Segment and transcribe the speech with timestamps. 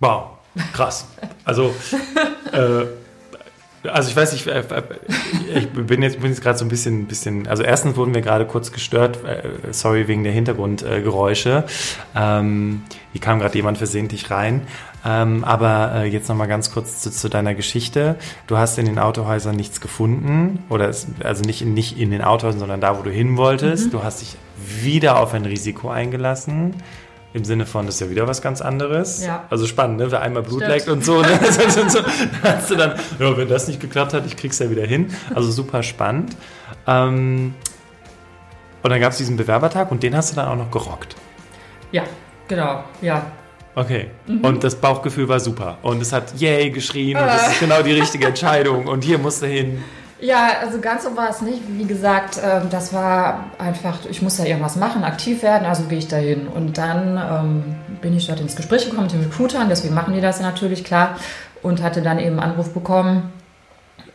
[0.00, 0.38] Wow,
[0.72, 1.06] krass.
[1.44, 1.74] Also,
[2.52, 2.86] äh,
[3.88, 4.62] also ich weiß nicht, äh,
[5.54, 8.46] ich bin jetzt, bin jetzt gerade so ein bisschen, bisschen, also erstens wurden wir gerade
[8.46, 11.64] kurz gestört, äh, sorry wegen der Hintergrundgeräusche.
[12.14, 12.82] Ähm,
[13.12, 14.62] hier kam gerade jemand versehentlich rein.
[15.04, 18.16] Ähm, aber äh, jetzt nochmal ganz kurz zu, zu, deiner Geschichte.
[18.46, 22.22] Du hast in den Autohäusern nichts gefunden, oder es, also nicht in, nicht in den
[22.22, 23.86] Autohäusern, sondern da, wo du hin wolltest.
[23.86, 23.90] Mhm.
[23.92, 26.74] Du hast dich wieder auf ein Risiko eingelassen.
[27.32, 29.24] Im Sinne von, das ist ja wieder was ganz anderes.
[29.24, 29.44] Ja.
[29.50, 30.10] Also spannend, ne?
[30.10, 31.28] Wer einmal Blut leckt und so, ne?
[31.88, 32.00] so,
[32.42, 35.14] hast du dann, ja, wenn das nicht geklappt hat, ich krieg's ja wieder hin.
[35.32, 36.36] Also super spannend.
[36.88, 37.54] Ähm,
[38.82, 41.14] und dann gab es diesen Bewerbertag und den hast du dann auch noch gerockt.
[41.92, 42.02] Ja,
[42.48, 43.22] genau, ja.
[43.74, 44.10] Okay.
[44.26, 44.44] Mhm.
[44.44, 45.78] Und das Bauchgefühl war super.
[45.82, 48.86] Und es hat yay geschrien und das ist genau die richtige Entscheidung.
[48.86, 49.82] Und hier musst du hin.
[50.20, 51.62] Ja, also ganz so war es nicht.
[51.68, 55.98] Wie gesagt, ähm, das war einfach, ich muss ja irgendwas machen, aktiv werden, also gehe
[55.98, 56.46] ich dahin.
[56.46, 60.20] Und dann ähm, bin ich dort ins Gespräch gekommen mit den Recruitern, deswegen machen die
[60.20, 61.16] das natürlich klar.
[61.62, 63.32] Und hatte dann eben einen Anruf bekommen,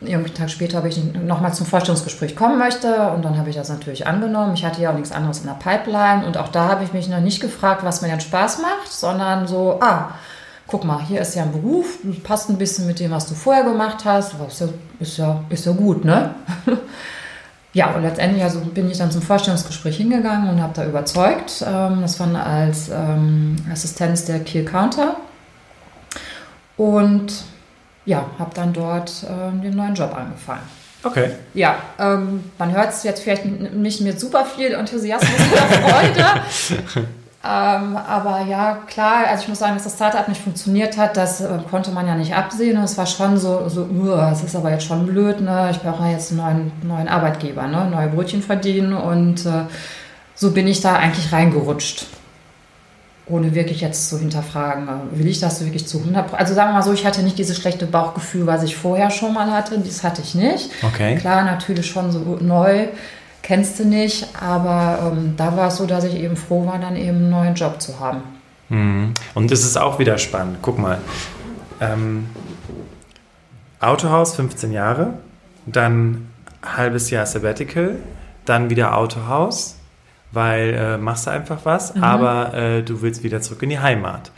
[0.00, 3.10] irgendwie einen Tag später, ob ich nochmal zum Vorstellungsgespräch kommen möchte.
[3.10, 4.54] Und dann habe ich das natürlich angenommen.
[4.54, 6.26] Ich hatte ja auch nichts anderes in der Pipeline.
[6.26, 9.46] Und auch da habe ich mich noch nicht gefragt, was mir denn Spaß macht, sondern
[9.46, 10.10] so, ah,
[10.66, 13.64] guck mal, hier ist ja ein Beruf, passt ein bisschen mit dem, was du vorher
[13.64, 16.34] gemacht hast, ist ja, ist ja, ist ja gut, ne?
[17.72, 21.64] ja, und letztendlich also bin ich dann zum Vorstellungsgespräch hingegangen und habe da überzeugt.
[21.66, 25.16] Ähm, das war als ähm, Assistenz der Key Counter.
[26.76, 27.44] Und
[28.04, 30.62] ja, habe dann dort äh, den neuen Job angefangen.
[31.02, 31.30] Okay.
[31.54, 37.06] Ja, ähm, man hört es jetzt vielleicht nicht mit super viel Enthusiasmus oder Freude.
[37.46, 41.40] Ähm, aber ja, klar, also ich muss sagen, dass das Startup nicht funktioniert hat, das
[41.40, 42.76] äh, konnte man ja nicht absehen.
[42.76, 43.88] Und es war schon so, so
[44.32, 45.68] es ist aber jetzt schon blöd, ne?
[45.70, 47.88] ich brauche jetzt einen neuen, neuen Arbeitgeber, ne?
[47.88, 48.94] neue Brötchen verdienen.
[48.94, 49.64] Und äh,
[50.34, 52.06] so bin ich da eigentlich reingerutscht.
[53.28, 56.74] Ohne wirklich jetzt zu hinterfragen, äh, will ich das wirklich zu 100 Also sagen wir
[56.74, 59.78] mal so, ich hatte nicht dieses schlechte Bauchgefühl, was ich vorher schon mal hatte.
[59.78, 60.70] Das hatte ich nicht.
[60.82, 61.16] Okay.
[61.16, 62.88] Klar, natürlich schon so neu
[63.46, 66.96] kennst du nicht, aber ähm, da war es so, dass ich eben froh war, dann
[66.96, 68.22] eben einen neuen Job zu haben.
[68.68, 69.14] Mhm.
[69.34, 70.58] Und es ist auch wieder spannend.
[70.62, 70.98] Guck mal.
[71.80, 72.26] Ähm,
[73.78, 75.14] Autohaus 15 Jahre,
[75.64, 76.28] dann
[76.64, 77.96] halbes Jahr Sabbatical,
[78.46, 79.76] dann wieder Autohaus,
[80.32, 82.02] weil äh, machst du einfach was, mhm.
[82.02, 84.32] aber äh, du willst wieder zurück in die Heimat.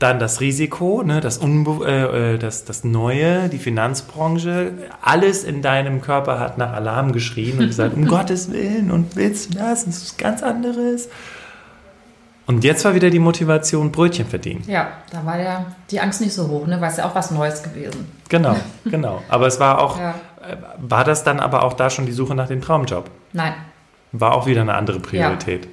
[0.00, 4.72] Dann das Risiko, ne, das, Unbe äh, äh, das, das Neue, die Finanzbranche.
[5.02, 9.54] Alles in deinem Körper hat nach Alarm geschrien und gesagt, um Gottes Willen und willst
[9.54, 9.84] du das?
[9.84, 11.08] Das ist ganz anderes.
[12.46, 14.64] Und jetzt war wieder die Motivation, Brötchen verdienen.
[14.66, 16.80] Ja, da war ja die Angst nicht so hoch, ne?
[16.80, 18.10] weil es ja auch was Neues gewesen.
[18.28, 18.56] Genau,
[18.86, 19.22] genau.
[19.28, 20.14] Aber es war auch, ja.
[20.40, 23.08] Äh, war das dann aber auch da schon die Suche nach dem Traumjob?
[23.32, 23.52] Nein.
[24.12, 25.66] War auch wieder eine andere Priorität.
[25.66, 25.70] Ja.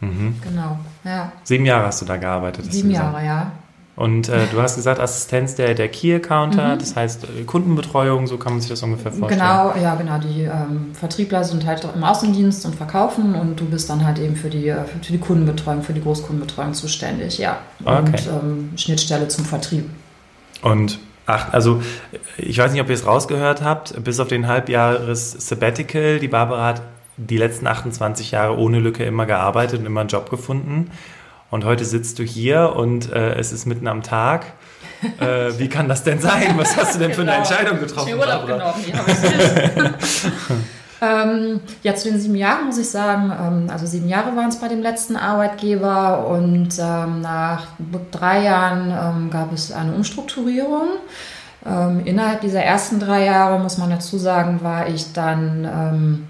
[0.00, 0.36] Mhm.
[0.42, 1.32] Genau, ja.
[1.44, 2.72] Sieben Jahre hast du da gearbeitet.
[2.72, 3.52] Sieben Jahre, ja.
[4.00, 6.78] Und äh, du hast gesagt, Assistenz der, der Key-Accounter, mhm.
[6.78, 9.40] das heißt äh, Kundenbetreuung, so kann man sich das ungefähr vorstellen.
[9.40, 10.16] Genau, ja, genau.
[10.16, 14.36] Die ähm, Vertriebler sind halt im Außendienst und verkaufen und du bist dann halt eben
[14.36, 17.58] für die, äh, für die Kundenbetreuung, für die Großkundenbetreuung zuständig, ja.
[17.84, 17.98] Okay.
[17.98, 19.90] Und ähm, Schnittstelle zum Vertrieb.
[20.62, 21.82] Und ach, also
[22.38, 26.68] ich weiß nicht, ob ihr es rausgehört habt, bis auf den Halbjahres Sabbatical, die Barbara
[26.68, 26.82] hat
[27.28, 30.90] die letzten 28 Jahre ohne Lücke immer gearbeitet und immer einen Job gefunden.
[31.50, 34.46] Und heute sitzt du hier und äh, es ist mitten am Tag.
[35.18, 36.54] Äh, wie kann das denn sein?
[36.56, 37.42] Was hast du denn für eine genau.
[37.42, 38.08] Entscheidung getroffen?
[38.08, 38.92] Ich Urlaub genommen, ich
[41.02, 44.60] ähm, ja, zu den sieben Jahren muss ich sagen, ähm, also sieben Jahre waren es
[44.60, 47.66] bei dem letzten Arbeitgeber und ähm, nach
[48.12, 50.88] drei Jahren ähm, gab es eine Umstrukturierung.
[51.66, 56.28] Ähm, innerhalb dieser ersten drei Jahre, muss man dazu sagen, war ich dann ähm,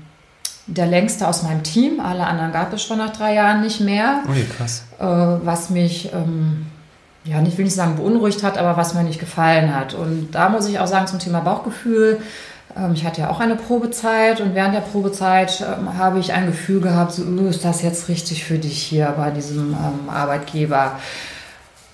[0.71, 2.01] der längste aus meinem Team.
[2.01, 4.23] Alle anderen gab es schon nach drei Jahren nicht mehr.
[4.29, 4.85] Ui, krass.
[4.99, 6.67] Äh, was mich, ähm,
[7.25, 9.95] ja, nicht will ich sagen beunruhigt hat, aber was mir nicht gefallen hat.
[9.95, 12.21] Und da muss ich auch sagen zum Thema Bauchgefühl.
[12.77, 16.47] Ähm, ich hatte ja auch eine Probezeit und während der Probezeit ähm, habe ich ein
[16.47, 20.99] Gefühl gehabt, so, oh, ist das jetzt richtig für dich hier bei diesem ähm, Arbeitgeber?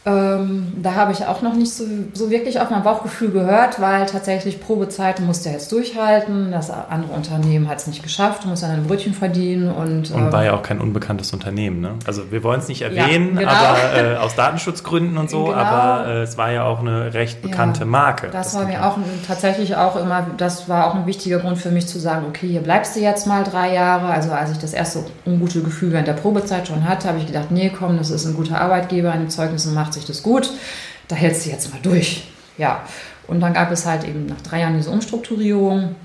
[0.07, 4.07] Ähm, da habe ich auch noch nicht so, so, wirklich auf mein Bauchgefühl gehört, weil
[4.07, 6.53] tatsächlich Probezeit musste er jetzt durchhalten.
[6.53, 9.69] Das andere Unternehmen hat es nicht geschafft, muss dann ein Brötchen verdienen.
[9.69, 11.81] Und, und war ähm, ja auch kein unbekanntes Unternehmen.
[11.81, 11.95] Ne?
[12.07, 13.51] Also wir wollen es nicht erwähnen, ja, genau.
[13.51, 15.57] aber äh, aus Datenschutzgründen und so, genau.
[15.57, 18.29] aber äh, es war ja auch eine recht bekannte ja, Marke.
[18.29, 21.73] Das, das war mir auch tatsächlich auch immer, das war auch ein wichtiger Grund für
[21.73, 24.07] mich zu sagen, okay, hier bleibst du jetzt mal drei Jahre.
[24.07, 27.51] Also als ich das erste ungute Gefühl während der Probezeit schon hatte, habe ich gedacht,
[27.51, 30.49] nee, komm, das ist ein guter Arbeitgeber, eine Zeugnis macht sich das gut,
[31.09, 32.29] da hältst du jetzt mal durch.
[32.57, 32.83] Ja,
[33.27, 35.97] und dann gab es halt eben nach drei Jahren diese Umstrukturierung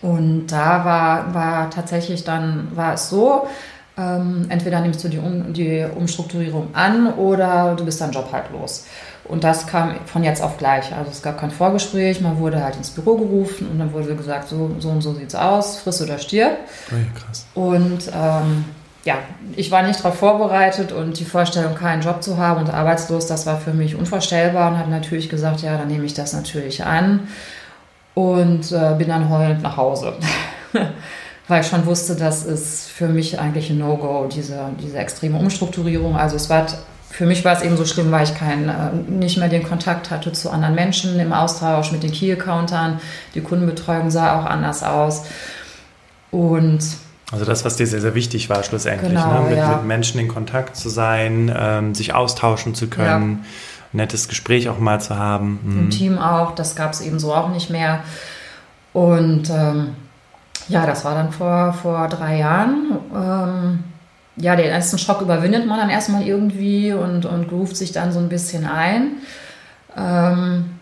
[0.00, 3.48] und da war, war tatsächlich dann, war es so,
[3.94, 8.50] Ähm, entweder nimmst du die, um, die Umstrukturierung an oder du bist deinen Job halt
[8.50, 8.86] los.
[9.24, 10.94] Und das kam von jetzt auf gleich.
[10.94, 14.48] Also es gab kein Vorgespräch, man wurde halt ins Büro gerufen und dann wurde gesagt,
[14.48, 16.56] so, so und so sieht's aus, friss oder stirb.
[16.90, 17.44] Oh ja, krass.
[17.54, 18.64] Und ähm,
[19.04, 19.18] ja,
[19.56, 23.46] ich war nicht darauf vorbereitet und die Vorstellung, keinen Job zu haben und arbeitslos, das
[23.46, 27.28] war für mich unvorstellbar und habe natürlich gesagt, ja, dann nehme ich das natürlich an
[28.14, 30.14] und äh, bin dann heulend nach Hause.
[31.48, 36.16] Weil ich schon wusste, das ist für mich eigentlich ein No-Go, diese, diese extreme Umstrukturierung.
[36.16, 36.66] Also es war
[37.12, 40.10] für mich war es eben so schlimm, weil ich kein, äh, nicht mehr den Kontakt
[40.10, 43.00] hatte zu anderen Menschen im Austausch mit den Key-Accountern.
[43.34, 45.24] Die Kundenbetreuung sah auch anders aus.
[46.30, 46.80] Und
[47.32, 49.48] also das, was dir sehr, sehr wichtig war schlussendlich, genau, ne?
[49.48, 49.76] mit, ja.
[49.76, 53.98] mit, Menschen in Kontakt zu sein, ähm, sich austauschen zu können, ja.
[54.00, 55.58] nettes Gespräch auch mal zu haben.
[55.64, 55.78] Mhm.
[55.78, 58.00] Im Team auch, das gab es eben so auch nicht mehr.
[58.92, 59.94] Und ähm,
[60.68, 62.98] ja, das war dann vor, vor drei Jahren.
[63.14, 63.84] Ähm,
[64.36, 68.18] ja, den ersten Schock überwindet man dann erstmal irgendwie und, und ruft sich dann so
[68.18, 69.12] ein bisschen ein.
[69.96, 70.78] Ähm,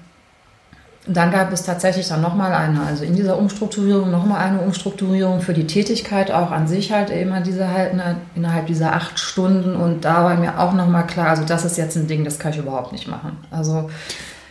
[1.07, 5.55] dann gab es tatsächlich dann nochmal eine, also in dieser Umstrukturierung nochmal eine Umstrukturierung für
[5.55, 10.05] die Tätigkeit auch an sich halt immer diese halt ne, innerhalb dieser acht Stunden und
[10.05, 12.59] da war mir auch nochmal klar, also das ist jetzt ein Ding, das kann ich
[12.59, 13.39] überhaupt nicht machen.
[13.51, 13.89] Also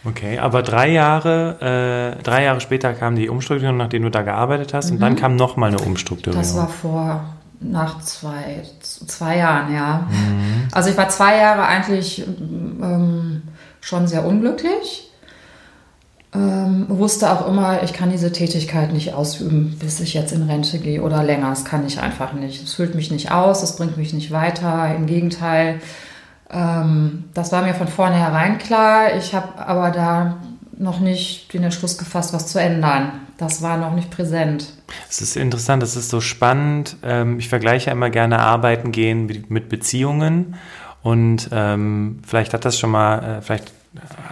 [0.05, 4.73] Okay, aber drei Jahre, äh, drei Jahre später kam die Umstrukturierung, nachdem du da gearbeitet
[4.73, 4.95] hast, mhm.
[4.95, 6.41] und dann kam nochmal eine Umstrukturierung.
[6.41, 7.25] Das war vor
[7.59, 10.07] nach zwei, zwei Jahren, ja.
[10.09, 10.69] Mhm.
[10.71, 13.41] Also ich war zwei Jahre eigentlich ähm,
[13.81, 15.08] schon sehr unglücklich.
[16.31, 20.77] Ähm, wusste auch immer, ich kann diese Tätigkeit nicht ausüben, bis ich jetzt in Rente
[20.77, 21.49] gehe oder länger.
[21.49, 22.63] Das kann ich einfach nicht.
[22.63, 24.93] Es füllt mich nicht aus, es bringt mich nicht weiter.
[24.95, 25.81] Im Gegenteil,
[26.51, 29.15] ähm, das war mir von vornherein klar.
[29.17, 30.37] Ich habe aber da
[30.77, 33.11] noch nicht den Entschluss gefasst, was zu ändern.
[33.37, 34.73] Das war noch nicht präsent.
[35.09, 36.97] Es ist interessant, es ist so spannend.
[37.01, 40.55] Ähm, ich vergleiche immer gerne Arbeiten gehen mit Beziehungen.
[41.01, 43.71] Und ähm, vielleicht hat das schon mal, äh, vielleicht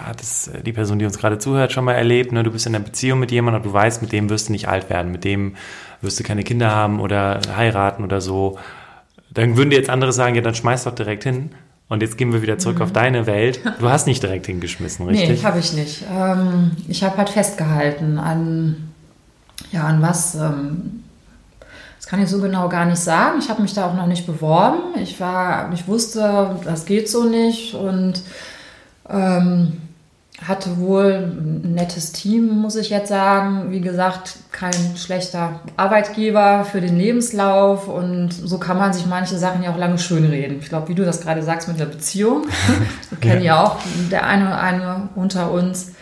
[0.05, 2.31] hat es die Person, die uns gerade zuhört, schon mal erlebt.
[2.31, 2.43] Ne?
[2.43, 4.67] Du bist in einer Beziehung mit jemandem und du weißt, mit dem wirst du nicht
[4.67, 5.55] alt werden, mit dem
[6.01, 8.59] wirst du keine Kinder haben oder heiraten oder so.
[9.31, 11.51] Dann würden dir jetzt andere sagen, ja, dann schmeiß doch direkt hin.
[11.89, 12.83] Und jetzt gehen wir wieder zurück mhm.
[12.83, 13.61] auf deine Welt.
[13.79, 15.41] Du hast nicht direkt hingeschmissen, richtig?
[15.41, 16.03] Nee, habe ich nicht.
[16.11, 18.91] Ähm, ich habe halt festgehalten an,
[19.71, 20.35] ja, an was.
[20.35, 21.03] Ähm,
[21.97, 23.39] das kann ich so genau gar nicht sagen.
[23.39, 24.99] Ich habe mich da auch noch nicht beworben.
[25.01, 28.21] Ich war, ich wusste, das geht so nicht und
[29.09, 29.73] ähm,
[30.45, 31.31] hatte wohl
[31.63, 33.71] ein nettes Team, muss ich jetzt sagen.
[33.71, 39.63] Wie gesagt, kein schlechter Arbeitgeber für den Lebenslauf und so kann man sich manche Sachen
[39.63, 40.59] ja auch lange schönreden.
[40.59, 42.45] Ich glaube, wie du das gerade sagst mit der Beziehung,
[43.09, 43.55] wir kennen ja.
[43.55, 43.79] ja auch
[44.11, 45.93] der eine oder eine unter uns.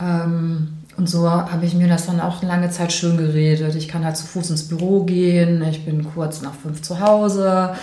[0.00, 3.74] Ähm, und so habe ich mir das dann auch lange Zeit schön geredet.
[3.74, 7.74] Ich kann halt zu Fuß ins Büro gehen, ich bin kurz nach fünf zu Hause.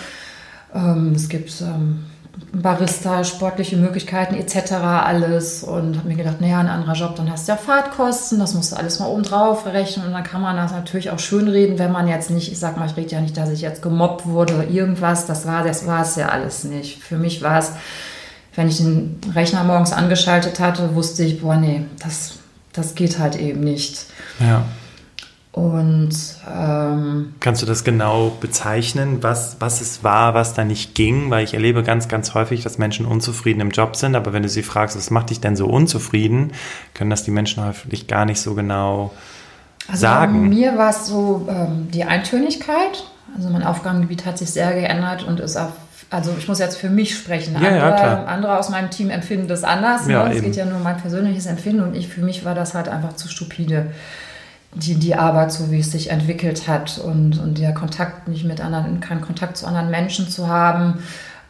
[0.74, 2.06] Ähm, es gibt ähm,
[2.54, 4.74] Barista, sportliche Möglichkeiten etc.
[4.74, 8.54] alles und habe mir gedacht, naja, ein anderer Job, dann hast du ja Fahrtkosten, das
[8.54, 11.48] musst du alles mal oben drauf rechnen und dann kann man das natürlich auch schön
[11.48, 13.82] reden, wenn man jetzt nicht, ich sag mal, ich rede ja nicht, dass ich jetzt
[13.82, 17.02] gemobbt wurde oder irgendwas, das war, das war es ja alles nicht.
[17.02, 17.72] Für mich war es,
[18.56, 22.34] wenn ich den Rechner morgens angeschaltet hatte, wusste ich, boah, nee, das,
[22.74, 24.08] das geht halt eben nicht.
[24.42, 24.66] Ja.
[25.54, 26.12] Und
[27.42, 31.30] kannst du das genau bezeichnen, was, was es war, was da nicht ging?
[31.32, 34.50] Weil ich erlebe ganz, ganz häufig, dass Menschen unzufrieden im Job sind, aber wenn du
[34.50, 36.54] sie fragst, was macht dich denn so unzufrieden,
[36.94, 39.12] können das die Menschen häufig gar nicht so genau
[39.88, 40.50] also sagen.
[40.50, 43.04] Mir war es so ähm, die Eintönigkeit.
[43.36, 45.72] Also mein Aufgabengebiet hat sich sehr geändert und ist auf
[46.12, 47.54] also ich muss jetzt für mich sprechen.
[47.54, 50.08] Ja, andere, ja, andere, aus meinem Team empfinden das anders.
[50.08, 50.36] Ja, ne?
[50.36, 52.90] Es geht ja nur um mein persönliches Empfinden und ich für mich war das halt
[52.90, 53.92] einfach zu stupide
[54.74, 58.62] die, die Arbeit, so wie es sich entwickelt hat und, und der Kontakt nicht mit
[58.62, 61.04] anderen, keinen Kontakt zu anderen Menschen zu haben.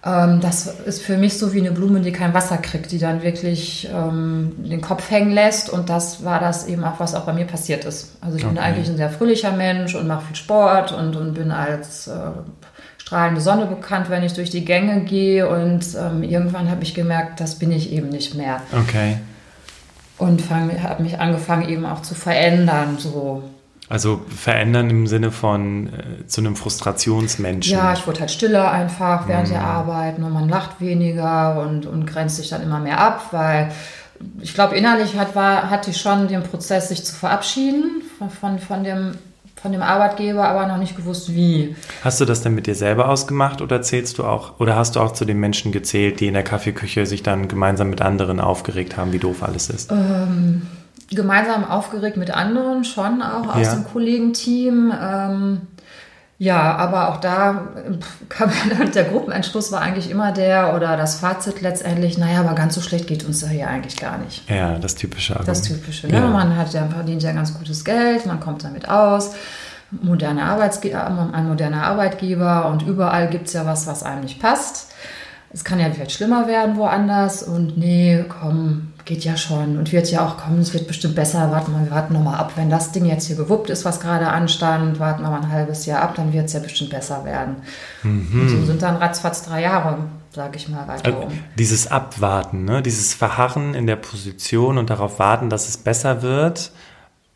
[0.04, 3.22] Ähm, das ist für mich so wie eine Blume, die kein Wasser kriegt, die dann
[3.22, 5.70] wirklich ähm, den Kopf hängen lässt.
[5.70, 8.18] Und das war das eben auch, was auch bei mir passiert ist.
[8.22, 8.56] Also ich okay.
[8.56, 12.14] bin eigentlich ein sehr fröhlicher Mensch und mache viel Sport und, und bin als äh,
[12.98, 15.48] strahlende Sonne bekannt, wenn ich durch die Gänge gehe.
[15.48, 18.62] Und ähm, irgendwann habe ich gemerkt, das bin ich eben nicht mehr.
[18.74, 19.18] Okay
[20.22, 22.98] und habe mich angefangen eben auch zu verändern.
[23.00, 23.44] So.
[23.90, 27.78] Also verändern im Sinne von äh, zu einem Frustrationsmenschen.
[27.78, 29.52] Ja, ich wurde halt stiller einfach während mm.
[29.52, 33.72] der Arbeit und man lacht weniger und, und grenzt sich dann immer mehr ab, weil
[34.40, 38.60] ich glaube, innerlich hat, war, hatte ich schon den Prozess, sich zu verabschieden von, von,
[38.60, 39.16] von dem
[39.62, 41.76] von dem Arbeitgeber, aber noch nicht gewusst, wie.
[42.04, 45.00] Hast du das denn mit dir selber ausgemacht oder zählst du auch, oder hast du
[45.00, 48.98] auch zu den Menschen gezählt, die in der Kaffeeküche sich dann gemeinsam mit anderen aufgeregt
[48.98, 49.92] haben, wie doof alles ist?
[49.92, 50.64] Ähm,
[51.12, 53.76] gemeinsam aufgeregt mit anderen, schon auch aus ja.
[53.76, 54.92] dem Kollegenteam.
[55.00, 55.62] Ähm,
[56.42, 57.68] Ja, aber auch da
[58.28, 58.50] kam
[58.96, 63.06] der Gruppenentschluss war eigentlich immer der oder das Fazit letztendlich, naja, aber ganz so schlecht
[63.06, 64.50] geht uns da hier eigentlich gar nicht.
[64.50, 65.56] Ja, das typische Argument.
[65.56, 66.14] Das typische, ne?
[66.14, 66.28] Ja.
[66.28, 69.36] Man hat ja, verdient ja ganz gutes Geld, man kommt damit aus,
[69.92, 74.88] moderne Arbeitsge ein moderner Arbeitgeber und überall gibt es ja was, was einem nicht passt
[75.54, 80.10] es kann ja vielleicht schlimmer werden woanders und nee, komm, geht ja schon und wird
[80.12, 82.92] ja auch kommen, es wird bestimmt besser, warten wir, wir warten nochmal ab, wenn das
[82.92, 86.16] Ding jetzt hier gewuppt ist, was gerade anstand, warten wir mal ein halbes Jahr ab,
[86.16, 87.58] dann wird es ja bestimmt besser werden.
[88.04, 88.42] Mhm.
[88.42, 90.00] Und so sind dann ratzfatz drei Jahre,
[90.34, 91.40] sage ich mal, weiter also, um.
[91.58, 92.82] Dieses Abwarten, ne?
[92.82, 96.72] dieses Verharren in der Position und darauf warten, dass es besser wird,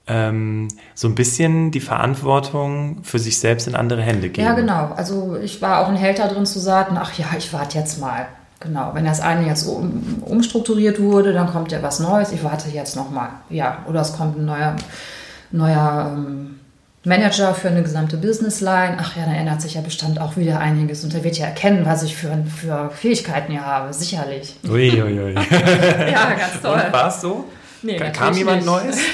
[0.07, 4.47] ähm, so ein bisschen die Verantwortung für sich selbst in andere Hände geben.
[4.47, 4.93] Ja, genau.
[4.95, 7.99] Also ich war auch ein Held da drin zu sagen, ach ja, ich warte jetzt
[7.99, 8.27] mal.
[8.65, 12.31] Genau, wenn das eine jetzt um, umstrukturiert wurde, dann kommt ja was Neues.
[12.31, 13.29] Ich warte jetzt noch mal.
[13.49, 14.75] Ja, oder es kommt ein neuer,
[15.51, 16.59] neuer ähm,
[17.03, 18.97] Manager für eine gesamte Businessline.
[18.99, 21.85] Ach ja, dann ändert sich ja bestimmt auch wieder einiges und er wird ja erkennen,
[21.85, 23.93] was ich für, für Fähigkeiten hier habe.
[23.93, 24.55] Sicherlich.
[24.67, 25.01] Uiuiui.
[25.01, 25.33] Ui, ui.
[26.11, 26.81] ja, ganz toll.
[26.85, 27.45] Und war es so?
[27.83, 28.65] Nee, kam jemand nicht.
[28.65, 28.97] Neues?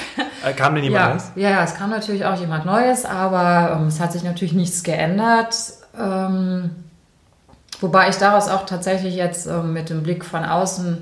[0.43, 1.31] Äh, kam denn jemand ja, Neues?
[1.35, 5.55] Ja, es kam natürlich auch jemand Neues, aber ähm, es hat sich natürlich nichts geändert.
[5.95, 6.71] Ähm,
[7.81, 11.01] wobei ich daraus auch tatsächlich jetzt ähm, mit dem Blick von außen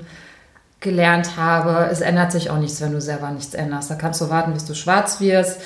[0.80, 3.90] gelernt habe, es ändert sich auch nichts, wenn du selber nichts änderst.
[3.90, 5.60] Da kannst du warten, bis du schwarz wirst.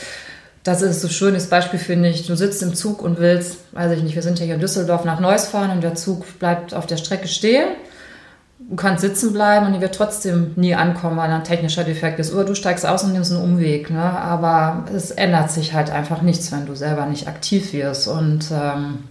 [0.65, 2.27] Das ist so ein schönes Beispiel, finde ich.
[2.27, 5.05] Du sitzt im Zug und willst, weiß ich nicht, wir sind ja hier in Düsseldorf
[5.05, 7.69] nach Neuss fahren und der Zug bleibt auf der Strecke stehen
[8.59, 12.33] du kannst sitzen bleiben und die wird trotzdem nie ankommen, weil ein technischer Defekt ist.
[12.33, 13.91] Oder du steigst aus und nimmst einen Umweg.
[13.91, 14.03] Ne?
[14.03, 18.09] Aber es ändert sich halt einfach nichts, wenn du selber nicht aktiv wirst.
[18.09, 19.05] Und ähm,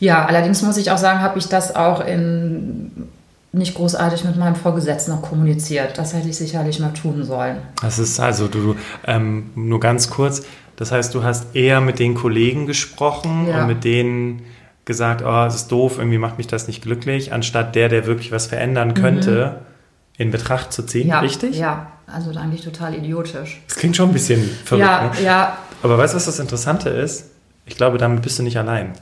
[0.00, 3.08] ja, allerdings muss ich auch sagen, habe ich das auch in
[3.52, 5.96] nicht großartig mit meinem Vorgesetzten noch kommuniziert.
[5.96, 7.56] Das hätte ich sicherlich mal tun sollen.
[7.80, 8.76] Das ist also, du,
[9.06, 10.42] ähm, nur ganz kurz,
[10.76, 13.62] das heißt, du hast eher mit den Kollegen gesprochen ja.
[13.62, 14.42] und mit denen
[14.84, 18.32] gesagt, oh, es ist doof, irgendwie macht mich das nicht glücklich, anstatt der, der wirklich
[18.32, 20.22] was verändern könnte, mhm.
[20.22, 21.58] in Betracht zu ziehen, ja, richtig?
[21.58, 23.60] Ja, also eigentlich total idiotisch.
[23.66, 24.86] Das klingt schon ein bisschen verrückt.
[24.86, 25.22] Ja, ne?
[25.22, 25.58] ja.
[25.82, 27.26] Aber weißt du, was das Interessante ist?
[27.66, 28.92] Ich glaube, damit bist du nicht allein.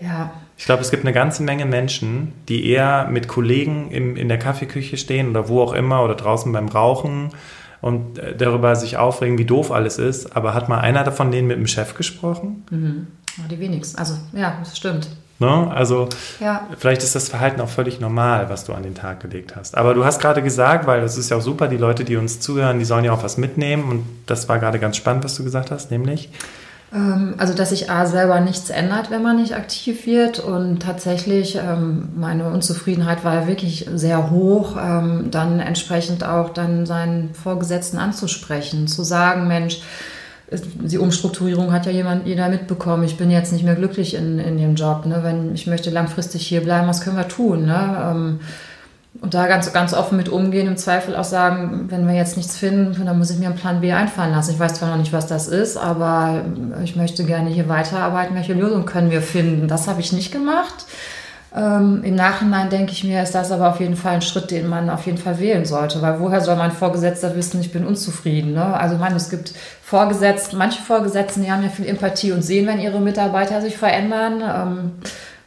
[0.00, 0.32] Ja.
[0.56, 4.38] Ich glaube, es gibt eine ganze Menge Menschen, die eher mit Kollegen im, in der
[4.38, 7.30] Kaffeeküche stehen oder wo auch immer oder draußen beim Rauchen
[7.80, 10.36] und äh, darüber sich aufregen, wie doof alles ist.
[10.36, 12.64] Aber hat mal einer von denen mit dem Chef gesprochen?
[12.70, 13.06] Mhm.
[13.50, 13.98] Die wenigsten.
[13.98, 15.08] Also, ja, das stimmt.
[15.38, 15.70] Ne?
[15.70, 16.68] Also, ja.
[16.76, 19.74] vielleicht ist das Verhalten auch völlig normal, was du an den Tag gelegt hast.
[19.78, 22.40] Aber du hast gerade gesagt, weil das ist ja auch super, die Leute, die uns
[22.40, 23.84] zuhören, die sollen ja auch was mitnehmen.
[23.84, 26.28] Und das war gerade ganz spannend, was du gesagt hast, nämlich.
[26.92, 30.38] Ähm, also, dass sich A selber nichts ändert, wenn man nicht aktiv wird.
[30.40, 36.86] Und tatsächlich, ähm, meine Unzufriedenheit war ja wirklich sehr hoch, ähm, dann entsprechend auch dann
[36.86, 39.80] seinen Vorgesetzten anzusprechen, zu sagen, Mensch,
[40.52, 43.04] die Umstrukturierung hat ja jemand, jeder mitbekommen.
[43.04, 45.06] Ich bin jetzt nicht mehr glücklich in, in dem Job.
[45.06, 45.20] Ne?
[45.22, 47.66] Wenn ich möchte langfristig hier bleiben, was können wir tun?
[47.66, 48.38] Ne?
[49.20, 52.56] Und da ganz, ganz offen mit umgehen, im Zweifel auch sagen, wenn wir jetzt nichts
[52.56, 54.52] finden, dann muss ich mir einen Plan B einfallen lassen.
[54.52, 56.44] Ich weiß zwar noch nicht, was das ist, aber
[56.84, 58.36] ich möchte gerne hier weiterarbeiten.
[58.36, 59.66] Welche Lösung können wir finden?
[59.66, 60.86] Das habe ich nicht gemacht.
[61.54, 64.68] Ähm, Im Nachhinein denke ich mir, ist das aber auf jeden Fall ein Schritt, den
[64.68, 68.52] man auf jeden Fall wählen sollte, weil woher soll mein Vorgesetzter wissen, ich bin unzufrieden?
[68.52, 68.64] Ne?
[68.64, 69.52] Also ich meine, es gibt
[69.82, 74.42] Vorgesetzte, manche Vorgesetzten, die haben ja viel Empathie und sehen, wenn ihre Mitarbeiter sich verändern.
[74.42, 74.92] Ähm,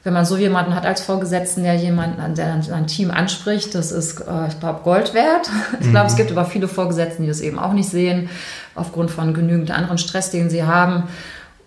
[0.03, 4.19] wenn man so jemanden hat als Vorgesetzten, der jemanden, der sein Team anspricht, das ist,
[4.19, 5.49] äh, ich glaube, Gold wert.
[5.79, 6.11] Ich glaube, mhm.
[6.11, 8.29] es gibt aber viele Vorgesetzten, die das eben auch nicht sehen,
[8.75, 11.03] aufgrund von genügend anderen Stress, den sie haben.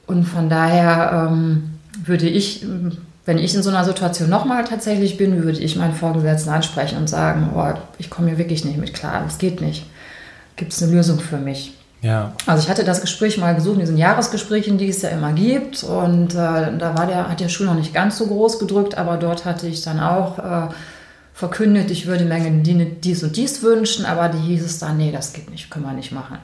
[0.07, 2.65] Und von daher ähm, würde ich
[3.27, 7.09] wenn ich in so einer Situation nochmal tatsächlich bin, würde ich meinen Vorgesetzten ansprechen und
[7.09, 9.85] sagen, oh, ich komme hier wirklich nicht mit klar, das geht nicht.
[10.55, 11.76] Gibt es eine Lösung für mich?
[12.03, 12.33] Ja.
[12.47, 15.83] Also ich hatte das Gespräch mal gesucht, in diesen Jahresgesprächen, die es ja immer gibt.
[15.83, 19.17] Und äh, da war der, hat der Schuh noch nicht ganz so groß gedrückt, aber
[19.17, 20.69] dort hatte ich dann auch äh,
[21.35, 25.33] verkündet, ich würde mir dies und dies wünschen, aber die hieß es dann, nee, das
[25.33, 26.39] geht nicht, können wir nicht machen.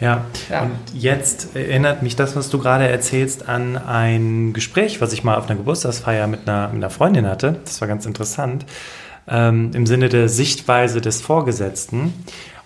[0.00, 0.24] Ja.
[0.50, 0.62] ja.
[0.62, 5.36] und jetzt erinnert mich das, was du gerade erzählst, an ein Gespräch, was ich mal
[5.36, 7.60] auf einer Geburtstagsfeier mit einer, mit einer Freundin hatte.
[7.64, 8.66] Das war ganz interessant.
[9.28, 12.12] Ähm, Im Sinne der Sichtweise des Vorgesetzten.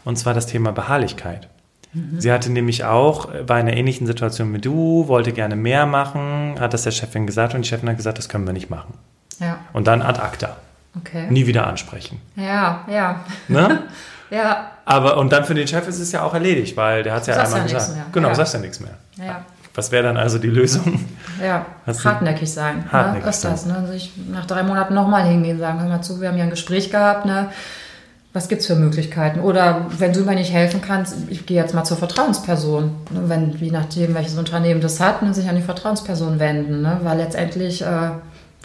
[0.04, 1.48] Und zwar das Thema Beharrlichkeit.
[1.94, 2.20] Mhm.
[2.20, 6.56] Sie hatte nämlich auch, war in einer ähnlichen Situation wie du, wollte gerne mehr machen,
[6.60, 8.94] hat das der Chefin gesagt und die Chefin hat gesagt, das können wir nicht machen.
[9.38, 9.58] Ja.
[9.72, 10.56] Und dann ad acta.
[10.96, 11.26] Okay.
[11.30, 12.20] Nie wieder ansprechen.
[12.36, 13.24] Ja, ja.
[13.48, 13.82] Ne?
[14.30, 14.70] Ja.
[14.84, 17.28] Aber und dann für den Chef ist es ja auch erledigt, weil der hat es
[17.28, 18.12] ja einmal ja gesagt.
[18.12, 18.34] Genau, ja.
[18.34, 18.94] sagst ja nichts mehr.
[19.16, 19.44] Ja.
[19.74, 21.04] Was wäre dann also die Lösung?
[21.42, 22.78] Ja, Hast hartnäckig sein.
[22.78, 22.92] Ne?
[22.92, 23.30] Hartnäckig ne?
[23.30, 23.86] Öfters, ne?
[23.86, 26.50] Sich nach drei Monaten nochmal hingehen und sagen, hör mal zu, wir haben ja ein
[26.50, 27.50] Gespräch gehabt, ne?
[28.34, 29.38] Was gibt es für Möglichkeiten?
[29.38, 32.90] Oder wenn du mir nicht helfen kannst, ich gehe jetzt mal zur Vertrauensperson.
[33.12, 36.82] Ne, wenn, je nachdem, welches Unternehmen das hat, ne, sich an die Vertrauensperson wenden.
[36.82, 36.98] Ne?
[37.04, 38.10] Weil letztendlich äh,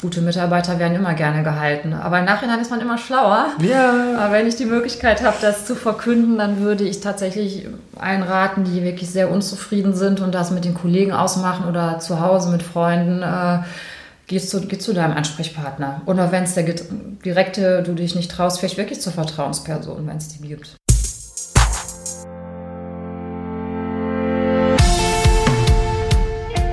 [0.01, 1.93] gute Mitarbeiter werden immer gerne gehalten.
[1.93, 3.49] Aber im Nachhinein ist man immer schlauer.
[3.61, 4.17] Ja.
[4.17, 8.63] Aber wenn ich die Möglichkeit habe, das zu verkünden, dann würde ich tatsächlich allen raten,
[8.63, 12.63] die wirklich sehr unzufrieden sind und das mit den Kollegen ausmachen oder zu Hause mit
[12.63, 13.21] Freunden.
[13.21, 13.59] Äh,
[14.29, 16.03] gehst du, geh zu deinem Ansprechpartner.
[16.05, 20.29] Oder wenn es der direkte, du dich nicht traust, vielleicht wirklich zur Vertrauensperson, wenn es
[20.29, 20.77] die gibt.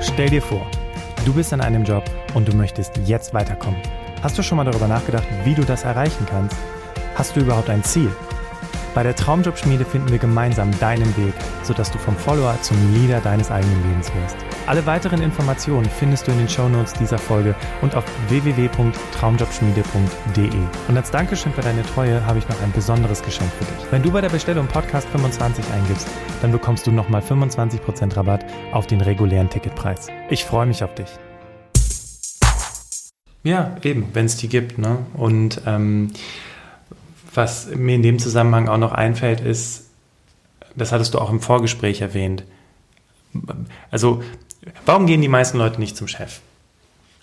[0.01, 0.65] Stell dir vor,
[1.25, 2.03] du bist an einem Job
[2.35, 3.81] und du möchtest jetzt weiterkommen.
[4.21, 6.55] Hast du schon mal darüber nachgedacht, wie du das erreichen kannst?
[7.15, 8.11] Hast du überhaupt ein Ziel?
[8.97, 13.51] Bei der Traumjobschmiede finden wir gemeinsam deinen Weg, sodass du vom Follower zum Leader deines
[13.51, 14.35] eigenen Lebens wirst.
[14.65, 20.49] Alle weiteren Informationen findest du in den Shownotes dieser Folge und auf www.traumjobschmiede.de.
[20.87, 23.85] Und als Dankeschön für deine Treue habe ich noch ein besonderes Geschenk für dich.
[23.91, 26.07] Wenn du bei der Bestellung Podcast 25 eingibst,
[26.41, 30.07] dann bekommst du nochmal 25% Rabatt auf den regulären Ticketpreis.
[30.31, 31.09] Ich freue mich auf dich.
[33.43, 34.79] Ja, eben, wenn es die gibt.
[34.79, 34.97] Ne?
[35.13, 36.13] Und ähm,
[37.37, 39.85] was mir in dem Zusammenhang auch noch einfällt, ist,
[40.75, 42.43] das hattest du auch im Vorgespräch erwähnt.
[43.91, 44.23] Also,
[44.85, 46.41] warum gehen die meisten Leute nicht zum Chef?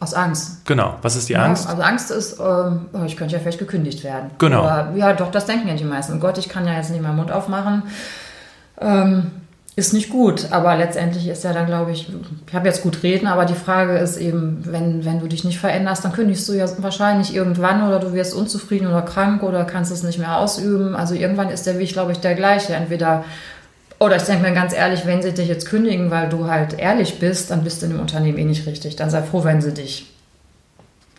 [0.00, 0.66] Aus Angst.
[0.66, 0.96] Genau.
[1.02, 1.68] Was ist die ja, Angst?
[1.68, 4.30] Also Angst ist, ähm, oh, ich könnte ja vielleicht gekündigt werden.
[4.38, 4.64] Genau.
[4.64, 6.20] Oder, ja, doch, das denken ja die meisten.
[6.20, 7.84] Gott, ich kann ja jetzt nicht meinen Mund aufmachen.
[8.80, 9.30] Ähm,
[9.76, 12.08] ist nicht gut, aber letztendlich ist ja dann, glaube ich,
[12.46, 15.58] ich habe jetzt gut reden, aber die Frage ist eben, wenn, wenn du dich nicht
[15.58, 19.90] veränderst, dann kündigst du ja wahrscheinlich irgendwann oder du wirst unzufrieden oder krank oder kannst
[19.90, 20.94] es nicht mehr ausüben.
[20.94, 22.74] Also irgendwann ist der Weg, glaube ich, der gleiche.
[22.74, 23.24] Entweder,
[23.98, 27.18] oder ich denke mir ganz ehrlich, wenn sie dich jetzt kündigen, weil du halt ehrlich
[27.18, 28.94] bist, dann bist du in dem Unternehmen eh nicht richtig.
[28.94, 30.06] Dann sei froh, wenn sie dich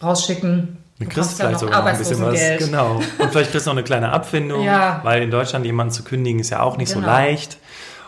[0.01, 2.39] rausschicken, Du kriegst vielleicht sogar noch ein bisschen was.
[2.57, 3.01] Genau.
[3.19, 5.01] Und vielleicht kriegst du noch eine kleine Abfindung, ja.
[5.03, 7.05] weil in Deutschland jemanden zu kündigen ist ja auch nicht genau.
[7.05, 7.57] so leicht.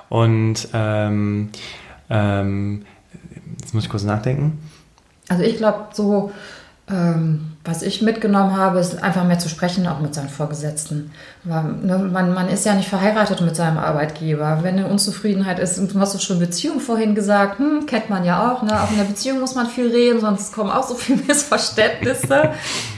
[0.10, 1.50] Und ähm,
[2.10, 2.86] ähm,
[3.60, 4.60] jetzt muss ich kurz nachdenken.
[5.30, 6.32] Also ich glaube, so
[6.90, 11.12] ähm, was ich mitgenommen habe, ist einfach mehr zu sprechen, auch mit seinen Vorgesetzten.
[11.44, 14.60] Weil, ne, man, man ist ja nicht verheiratet mit seinem Arbeitgeber.
[14.62, 18.64] Wenn eine Unzufriedenheit ist, du hast schon Beziehung vorhin gesagt, hm, kennt man ja auch.
[18.64, 18.82] Ne?
[18.82, 22.52] Auch in der Beziehung muss man viel reden, sonst kommen auch so viele Missverständnisse.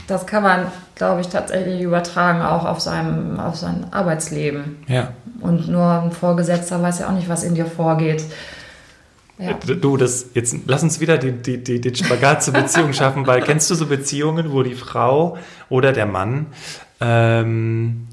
[0.07, 4.77] das kann man, glaube ich, tatsächlich übertragen auch auf, seinem, auf sein Arbeitsleben.
[4.87, 5.13] Ja.
[5.41, 8.23] Und nur ein Vorgesetzter weiß ja auch nicht, was in dir vorgeht.
[9.39, 9.54] Ja.
[9.54, 13.41] Du, das, jetzt lass uns wieder die, die, die, den Spagat zur Beziehung schaffen, weil
[13.41, 15.38] kennst du so Beziehungen, wo die Frau
[15.69, 16.47] oder der Mann,
[16.99, 18.08] ähm,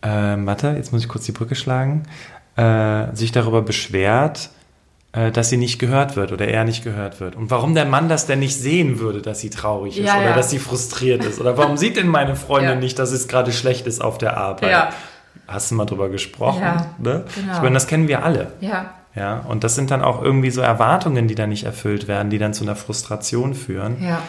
[0.00, 2.04] äh, warte, jetzt muss ich kurz die Brücke schlagen,
[2.54, 4.50] äh, sich darüber beschwert,
[5.10, 7.34] äh, dass sie nicht gehört wird oder er nicht gehört wird.
[7.34, 10.30] Und warum der Mann das denn nicht sehen würde, dass sie traurig ist ja, oder
[10.30, 10.36] ja.
[10.36, 11.40] dass sie frustriert ist.
[11.40, 14.70] Oder warum sieht denn meine Freundin nicht, dass es gerade schlecht ist auf der Arbeit?
[14.70, 14.90] Ja.
[15.48, 16.62] Hast du mal drüber gesprochen?
[16.62, 17.24] Ja, ne?
[17.34, 17.54] genau.
[17.54, 18.52] Ich meine, das kennen wir alle.
[18.60, 18.94] Ja.
[19.14, 22.38] Ja, und das sind dann auch irgendwie so Erwartungen, die dann nicht erfüllt werden, die
[22.38, 24.02] dann zu einer Frustration führen.
[24.02, 24.22] Ja.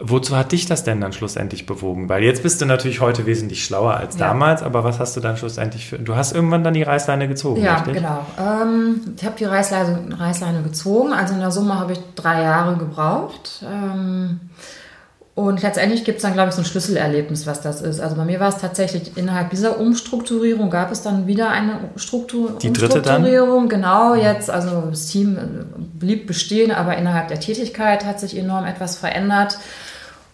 [0.00, 2.08] Wozu hat dich das denn dann schlussendlich bewogen?
[2.08, 4.28] Weil jetzt bist du natürlich heute wesentlich schlauer als ja.
[4.28, 5.98] damals, aber was hast du dann schlussendlich für.
[5.98, 7.94] Du hast irgendwann dann die Reißleine gezogen, ja, richtig?
[7.94, 8.24] genau.
[8.38, 11.12] Ähm, ich habe die Reißleine, Reißleine gezogen.
[11.12, 13.64] Also in der Summe habe ich drei Jahre gebraucht.
[13.64, 14.38] Ähm,
[15.38, 18.00] und letztendlich gibt es dann, glaube ich, so ein Schlüsselerlebnis, was das ist.
[18.00, 22.58] Also bei mir war es tatsächlich innerhalb dieser Umstrukturierung gab es dann wieder eine Struktur
[22.60, 23.68] Die dritte Umstrukturierung.
[23.68, 23.80] Dann?
[23.80, 25.40] Genau, jetzt, also das Team äh,
[25.76, 29.58] blieb bestehen, aber innerhalb der Tätigkeit hat sich enorm etwas verändert.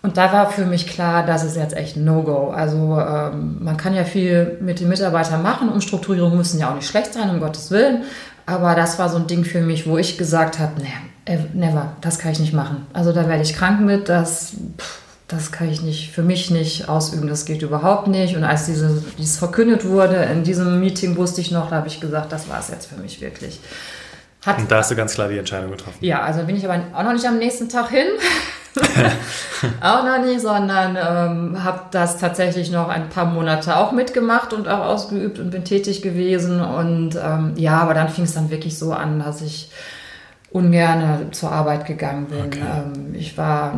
[0.00, 2.48] Und da war für mich klar, das ist jetzt echt No-Go.
[2.48, 5.68] Also ähm, man kann ja viel mit den Mitarbeitern machen.
[5.68, 8.04] Umstrukturierungen müssen ja auch nicht schlecht sein, um Gottes Willen.
[8.46, 11.13] Aber das war so ein Ding für mich, wo ich gesagt habe, nee, äh,
[11.52, 12.86] never, das kann ich nicht machen.
[12.92, 14.54] Also da werde ich krank mit, das,
[15.28, 18.36] das kann ich nicht, für mich nicht ausüben, das geht überhaupt nicht.
[18.36, 22.00] Und als diese, dieses verkündet wurde, in diesem Meeting wusste ich noch, da habe ich
[22.00, 23.60] gesagt, das war es jetzt für mich wirklich.
[24.44, 25.96] Hat, und da hast du ganz klar die Entscheidung getroffen.
[26.00, 28.06] Ja, also bin ich aber auch noch nicht am nächsten Tag hin.
[29.80, 34.68] auch noch nicht, sondern ähm, habe das tatsächlich noch ein paar Monate auch mitgemacht und
[34.68, 36.60] auch ausgeübt und bin tätig gewesen.
[36.60, 39.70] Und ähm, ja, aber dann fing es dann wirklich so an, dass ich
[40.54, 42.46] ungern zur Arbeit gegangen bin.
[42.46, 42.60] Okay.
[42.60, 43.74] Ähm, ich war,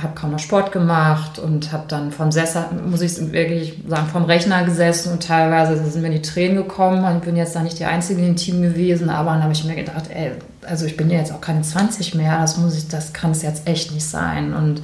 [0.00, 4.24] habe kaum noch Sport gemacht und habe dann vom Sessel, muss ich wirklich sagen, vom
[4.24, 7.04] Rechner gesessen und teilweise sind mir die Tränen gekommen.
[7.16, 9.74] Ich bin jetzt da nicht die Einzige im Team gewesen, aber dann habe ich mir
[9.74, 10.30] gedacht, ey,
[10.64, 13.42] also ich bin ja jetzt auch keine 20 mehr, das muss ich, das kann es
[13.42, 14.54] jetzt echt nicht sein.
[14.54, 14.80] Und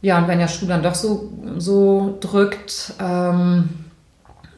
[0.00, 3.68] ja, und wenn der Stuhl dann doch so, so drückt, ähm,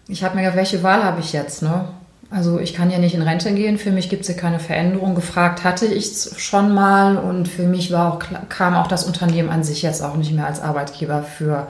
[0.06, 1.86] ich habe mir gedacht, welche Wahl habe ich jetzt, ne?
[2.28, 5.14] Also ich kann ja nicht in Rente gehen, für mich gibt es ja keine Veränderung.
[5.14, 9.48] Gefragt hatte ich es schon mal und für mich war auch, kam auch das Unternehmen
[9.48, 11.68] an sich jetzt auch nicht mehr als Arbeitgeber für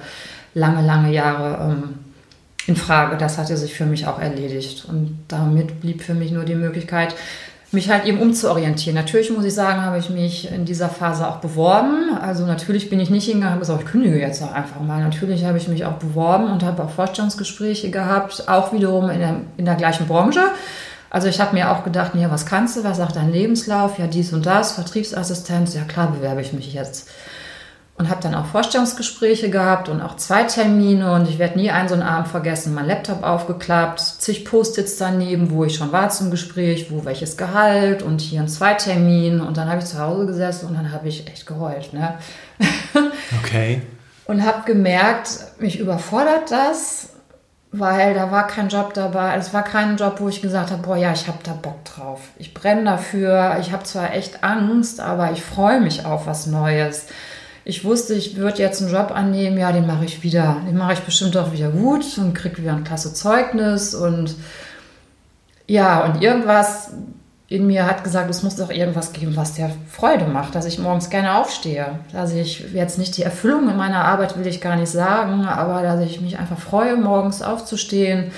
[0.54, 1.98] lange, lange Jahre ähm,
[2.66, 3.16] in Frage.
[3.18, 4.86] Das hatte sich für mich auch erledigt.
[4.88, 7.14] Und damit blieb für mich nur die Möglichkeit,
[7.72, 8.94] mich halt eben umzuorientieren.
[8.94, 12.16] Natürlich muss ich sagen, habe ich mich in dieser Phase auch beworben.
[12.20, 15.02] Also natürlich bin ich nicht hingegangen, gesagt, ich kündige jetzt auch einfach mal.
[15.02, 19.37] Natürlich habe ich mich auch beworben und habe auch Vorstellungsgespräche gehabt, auch wiederum in der,
[19.57, 20.42] in der gleichen Branche.
[21.11, 23.98] Also ich habe mir auch gedacht, ja, was kannst du, was sagt dein Lebenslauf?
[23.98, 27.09] Ja, dies und das, Vertriebsassistenz, ja klar bewerbe ich mich jetzt
[27.98, 31.88] und habe dann auch Vorstellungsgespräche gehabt und auch zwei Termine und ich werde nie einen
[31.88, 36.30] so einen Abend vergessen, mein Laptop aufgeklappt, zig Post-its daneben, wo ich schon war zum
[36.30, 40.68] Gespräch, wo welches Gehalt und hier ein Zweitermin und dann habe ich zu Hause gesessen
[40.68, 41.92] und dann habe ich echt geheult.
[41.92, 42.14] Ne?
[43.42, 43.82] Okay.
[44.26, 47.11] und habe gemerkt, mich überfordert das,
[47.72, 49.37] weil da war kein Job dabei.
[49.37, 52.20] Es war kein Job, wo ich gesagt habe, boah, ja, ich habe da Bock drauf.
[52.38, 53.59] Ich brenne dafür.
[53.61, 57.06] Ich habe zwar echt Angst, aber ich freue mich auf was Neues
[57.68, 60.59] ich wusste, ich würde jetzt einen Job annehmen, ja, den mache ich wieder.
[60.68, 63.92] Den mache ich bestimmt auch wieder gut und kriege wieder ein klasse Zeugnis.
[63.92, 64.37] Und
[65.66, 66.92] ja, und irgendwas
[67.48, 70.79] in mir hat gesagt, es muss doch irgendwas geben, was dir Freude macht, dass ich
[70.79, 71.98] morgens gerne aufstehe.
[72.12, 75.83] Dass ich jetzt nicht die Erfüllung in meiner Arbeit will ich gar nicht sagen, aber
[75.83, 78.31] dass ich mich einfach freue, morgens aufzustehen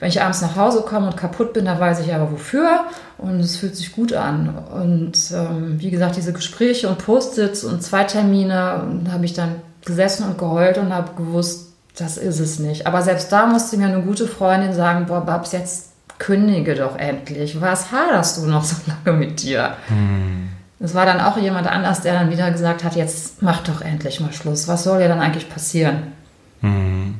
[0.00, 2.84] wenn ich abends nach Hause komme und kaputt bin, dann weiß ich aber wofür
[3.18, 4.56] und es fühlt sich gut an.
[4.72, 10.26] Und ähm, wie gesagt, diese Gespräche und Post-its und Zweitermine, da habe ich dann gesessen
[10.28, 12.86] und geheult und habe gewusst, das ist es nicht.
[12.86, 17.60] Aber selbst da musste mir eine gute Freundin sagen, boah, Babs, jetzt kündige doch endlich.
[17.60, 19.76] Was haderst du noch so lange mit dir?
[19.88, 20.48] Hm.
[20.80, 24.20] Es war dann auch jemand anders, der dann wieder gesagt hat, jetzt mach doch endlich
[24.20, 24.68] mal Schluss.
[24.68, 26.12] Was soll dir dann eigentlich passieren?
[26.60, 27.14] Hm.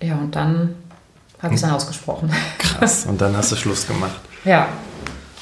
[0.00, 0.74] Ja, und dann
[1.42, 2.32] habe ich dann ausgesprochen.
[2.58, 3.06] Krass.
[3.06, 4.20] Und dann hast du Schluss gemacht.
[4.44, 4.68] Ja,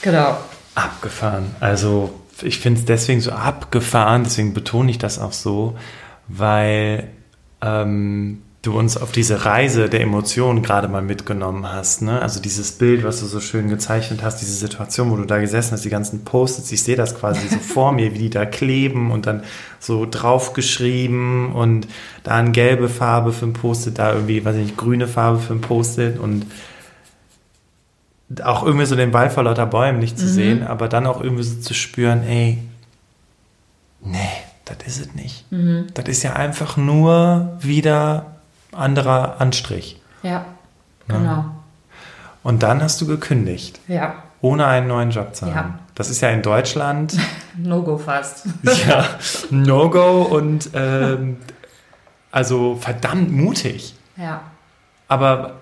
[0.02, 0.38] genau.
[0.74, 1.54] Abgefahren.
[1.60, 5.76] Also ich finde es deswegen so abgefahren, deswegen betone ich das auch so,
[6.28, 7.08] weil
[7.60, 12.02] ähm, du uns auf diese Reise der Emotionen gerade mal mitgenommen hast.
[12.02, 12.20] Ne?
[12.20, 15.72] Also dieses Bild, was du so schön gezeichnet hast, diese Situation, wo du da gesessen
[15.72, 19.12] hast, die ganzen Post-its, ich sehe das quasi so vor mir, wie die da kleben
[19.12, 19.44] und dann
[19.78, 21.88] so draufgeschrieben und
[22.22, 25.54] da eine gelbe Farbe für ein Post-it, da irgendwie, weiß ich nicht, grüne Farbe für
[25.54, 26.44] ein Post-it und
[28.42, 30.30] auch irgendwie so den Wald vor lauter Bäumen nicht zu mhm.
[30.30, 32.58] sehen, aber dann auch irgendwie so zu spüren, ey,
[34.02, 34.18] nee,
[34.66, 35.50] das ist es nicht.
[35.50, 35.86] Mhm.
[35.94, 38.39] Das ist ja einfach nur wieder
[38.72, 40.00] anderer Anstrich.
[40.22, 40.44] Ja,
[41.08, 41.24] genau.
[41.24, 41.54] Ja.
[42.42, 43.80] Und dann hast du gekündigt.
[43.88, 44.14] Ja.
[44.40, 45.74] Ohne einen neuen Job zu haben.
[45.76, 45.78] Ja.
[45.94, 47.16] Das ist ja in Deutschland.
[47.56, 48.46] No-Go fast.
[48.88, 49.04] ja,
[49.50, 51.36] No-Go und ähm,
[52.32, 53.94] also verdammt mutig.
[54.16, 54.40] Ja.
[55.08, 55.59] Aber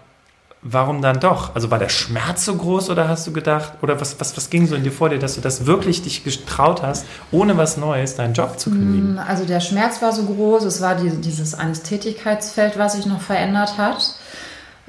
[0.71, 1.55] warum dann doch?
[1.55, 4.67] Also war der Schmerz so groß oder hast du gedacht, oder was, was, was ging
[4.67, 8.17] so in dir vor dir, dass du das wirklich dich getraut hast, ohne was Neues
[8.17, 9.15] deinen Job zu kündigen?
[9.15, 13.21] Mm, also der Schmerz war so groß, es war die, dieses Tätigkeitsfeld, was sich noch
[13.21, 14.15] verändert hat.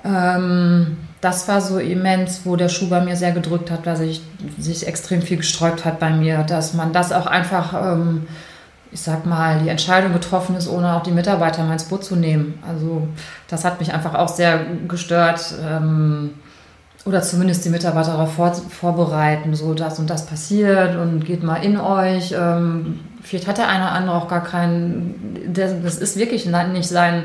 [0.04, 4.22] Ähm, das war so immens, wo der Schuh bei mir sehr gedrückt hat, dass ich,
[4.58, 7.74] sich extrem viel gesträubt hat bei mir, dass man das auch einfach...
[7.74, 8.28] Ähm,
[8.91, 12.15] ich sag mal, die Entscheidung getroffen ist, ohne auch die Mitarbeiter mal ins Boot zu
[12.15, 12.62] nehmen.
[12.67, 13.08] Also
[13.47, 15.54] das hat mich einfach auch sehr gestört.
[15.63, 16.32] Ähm,
[17.06, 21.63] oder zumindest die Mitarbeiter darauf vor, vorbereiten, so das und das passiert und geht mal
[21.63, 22.34] in euch.
[22.38, 27.23] Ähm, vielleicht hat der eine oder andere auch gar keinen, das ist wirklich nicht sein,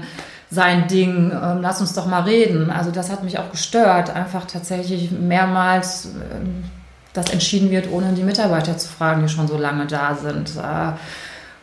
[0.51, 2.71] sein Ding, ähm, lass uns doch mal reden.
[2.71, 6.65] Also das hat mich auch gestört, einfach tatsächlich mehrmals, ähm,
[7.13, 10.51] dass entschieden wird, ohne die Mitarbeiter zu fragen, die schon so lange da sind.
[10.57, 10.93] Äh,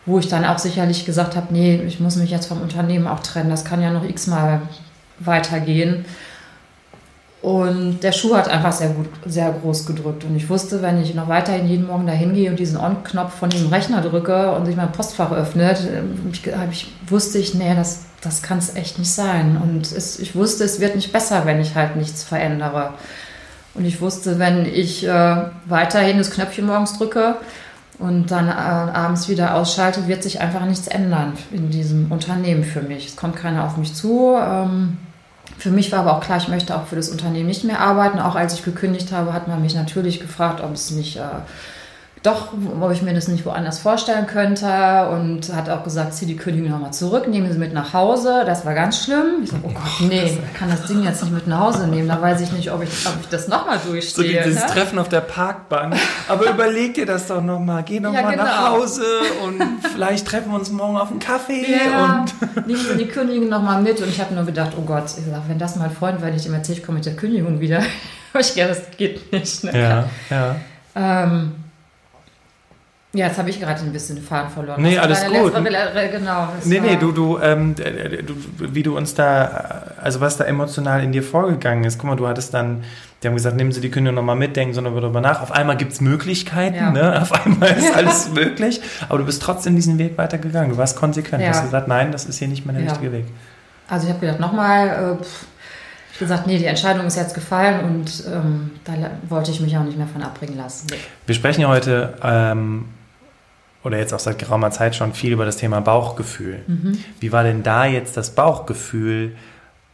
[0.05, 3.19] wo ich dann auch sicherlich gesagt habe, nee, ich muss mich jetzt vom Unternehmen auch
[3.19, 4.61] trennen, das kann ja noch x-mal
[5.19, 6.05] weitergehen.
[7.41, 10.23] Und der Schuh hat einfach sehr gut, sehr groß gedrückt.
[10.25, 13.49] Und ich wusste, wenn ich noch weiterhin jeden Morgen dahin gehe und diesen On-Knopf von
[13.49, 15.79] diesem Rechner drücke und sich mein Postfach öffnet,
[16.31, 19.57] ich, ich, wusste ich, nee, das, das kann es echt nicht sein.
[19.57, 22.93] Und es, ich wusste, es wird nicht besser, wenn ich halt nichts verändere.
[23.73, 27.37] Und ich wusste, wenn ich äh, weiterhin das Knöpfchen morgens drücke,
[28.01, 32.81] und dann äh, abends wieder ausschalte, wird sich einfach nichts ändern in diesem Unternehmen für
[32.81, 33.07] mich.
[33.07, 34.35] Es kommt keiner auf mich zu.
[34.41, 34.97] Ähm,
[35.57, 38.19] für mich war aber auch klar, ich möchte auch für das Unternehmen nicht mehr arbeiten.
[38.19, 41.21] Auch als ich gekündigt habe, hat man mich natürlich gefragt, ob es mich äh,
[42.23, 46.36] doch, ob ich mir das nicht woanders vorstellen könnte und hat auch gesagt, zieh die
[46.36, 48.43] Kündigung nochmal zurück, nehme sie mit nach Hause.
[48.45, 49.41] Das war ganz schlimm.
[49.43, 52.07] Ich sage, oh Gott, nee, ich kann das Ding jetzt nicht mit nach Hause nehmen.
[52.07, 54.43] Da weiß ich nicht, ob ich, ob ich das nochmal durchstehe.
[54.43, 54.69] So dieses ne?
[54.69, 55.95] Treffen auf der Parkbank.
[56.27, 57.81] Aber überleg dir das doch nochmal.
[57.84, 58.43] Geh nochmal ja, genau.
[58.43, 59.03] nach Hause
[59.43, 61.65] und vielleicht treffen wir uns morgen auf einen Kaffee.
[61.71, 63.99] Ja, und nehmen Sie die Kündigung nochmal mit.
[63.99, 66.45] Und ich habe nur gedacht, oh Gott, ich sag, wenn das mein Freund, weil ich
[66.45, 67.81] ihm erzähle, ich komme mit der Kündigung wieder.
[68.39, 69.63] ich, gedacht, das geht nicht.
[69.63, 69.71] Ne?
[69.73, 70.55] Ja, ja.
[70.95, 71.53] Ähm,
[73.13, 74.82] Ja, jetzt habe ich gerade ein bisschen den Faden verloren.
[74.82, 75.34] Nee, alles gut.
[75.34, 76.47] letzte- genau.
[76.56, 80.45] das Nee, nee, du, du, ähm, äh, du, wie du uns da, also was da
[80.45, 81.97] emotional in dir vorgegangen ist.
[82.00, 82.86] Guck mal, du hattest dann,
[83.21, 85.41] die haben gesagt, nehmen Sie die Kündigung nochmal mit, denken Sie noch darüber nach.
[85.41, 86.91] Auf einmal gibt es Möglichkeiten, Ja.
[86.91, 87.21] ne?
[87.21, 87.95] Auf einmal ist Ja.
[87.95, 88.80] alles möglich.
[89.10, 90.69] Aber du bist trotzdem diesen Weg weitergegangen.
[90.71, 91.41] Du warst konsequent.
[91.41, 91.52] Du Ja.
[91.52, 93.26] hast gesagt, nein, das ist hier nicht mehr der richtige Weg.
[93.89, 95.24] Also ich habe gedacht, nochmal, äh,
[96.13, 98.93] ich gesagt, nee, die Entscheidung ist jetzt gefallen und ähm, da
[99.28, 100.88] wollte ich mich auch nicht mehr von abbringen lassen.
[101.26, 102.86] Wir sprechen ja heute, ähm,
[103.84, 106.60] oder jetzt auch seit geraumer Zeit schon viel über das Thema Bauchgefühl.
[106.67, 106.98] Mhm.
[107.20, 109.36] Wie war denn da jetzt das Bauchgefühl?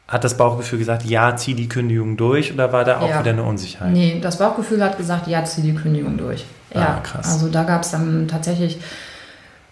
[0.08, 3.19] Hat das Bauchgefühl gesagt, ja, zieh die Kündigung durch oder war da auch Ja.
[3.19, 3.91] wieder eine Unsicherheit?
[3.91, 6.45] Nee, das Bauchgefühl hat gesagt, ja, zieh die Kündigung durch.
[6.73, 7.28] Ja, Ah, krass.
[7.34, 8.78] Also da gab es dann tatsächlich,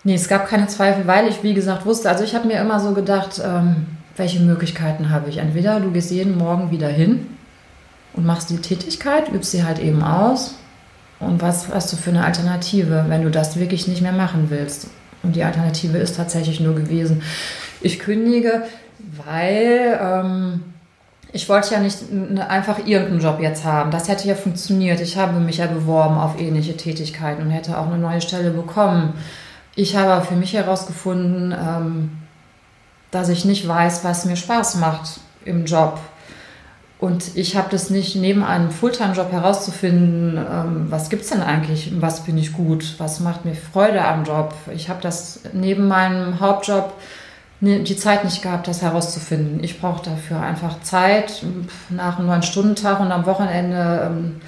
[0.04, 2.80] nee, es gab keine Zweifel, weil ich, wie gesagt, wusste, also ich habe mir immer
[2.82, 3.86] so gedacht, ähm,
[4.17, 5.38] welche Möglichkeiten habe ich?
[5.38, 7.28] Entweder du gehst jeden Morgen wieder hin
[8.13, 10.56] und machst die Tätigkeit, übst sie halt eben aus.
[11.25, 14.88] Und was hast du für eine Alternative, wenn du das wirklich nicht mehr machen willst?
[15.23, 17.23] Und die Alternative ist tatsächlich nur gewesen,
[17.81, 18.63] ich kündige,
[19.25, 20.63] weil ähm,
[21.31, 21.97] ich wollte ja nicht
[22.47, 23.91] einfach irgendeinen Job jetzt haben.
[23.91, 25.01] Das hätte ja funktioniert.
[25.01, 29.13] Ich habe mich ja beworben auf ähnliche Tätigkeiten und hätte auch eine neue Stelle bekommen.
[29.75, 32.11] Ich habe für mich herausgefunden, ähm,
[33.11, 35.99] dass ich nicht weiß, was mir Spaß macht im Job.
[36.97, 41.91] Und ich habe das nicht neben einem Fulltime-Job herauszufinden, ähm, was gibt es denn eigentlich,
[41.99, 44.53] was bin ich gut, was macht mir Freude am Job.
[44.73, 46.93] Ich habe das neben meinem Hauptjob
[47.62, 49.63] die Zeit nicht gehabt, das herauszufinden.
[49.63, 51.43] Ich brauche dafür einfach Zeit.
[51.89, 54.41] Nach einem neun Stundentag und am Wochenende ähm,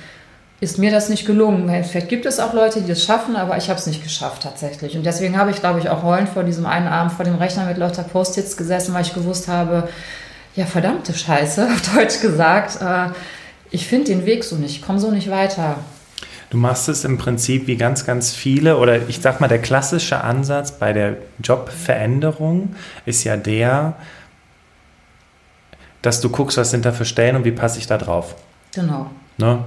[0.59, 1.83] ist mir das nicht gelungen.
[1.83, 4.95] Vielleicht gibt es auch Leute, die das schaffen, aber ich habe es nicht geschafft tatsächlich.
[4.95, 7.65] Und deswegen habe ich, glaube ich, auch heulend vor diesem einen Abend vor dem Rechner
[7.65, 9.87] mit lauter Post-its gesessen, weil ich gewusst habe,
[10.57, 12.81] ja, verdammte Scheiße, auf Deutsch gesagt.
[12.81, 13.11] Äh,
[13.69, 15.77] ich finde den Weg so nicht, ich komme so nicht weiter.
[16.49, 20.23] Du machst es im Prinzip wie ganz, ganz viele, oder ich sag mal, der klassische
[20.23, 23.97] Ansatz bei der Jobveränderung ist ja der,
[26.01, 28.35] dass du guckst, was sind da für Stellen und wie passe ich da drauf.
[28.73, 29.11] Genau.
[29.37, 29.59] Ne?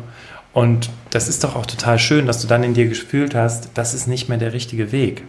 [0.52, 3.92] Und das ist doch auch total schön, dass du dann in dir gefühlt hast, das
[3.92, 5.22] ist nicht mehr der richtige Weg.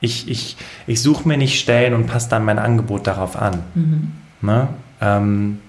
[0.00, 0.56] Ich, ich,
[0.88, 3.62] ich suche mir nicht Stellen und passe dann mein Angebot darauf an.
[4.42, 4.68] Ne?
[5.00, 5.60] Ähm,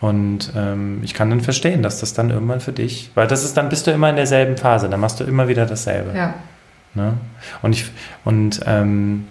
[0.00, 3.56] und ähm, ich kann dann verstehen, dass das dann irgendwann für dich, weil das ist
[3.56, 6.16] dann bist du immer in derselben Phase, dann machst du immer wieder dasselbe.
[6.16, 6.34] Ja.
[6.94, 7.14] Ne?
[7.62, 7.90] Und ich
[8.24, 9.28] und ähm,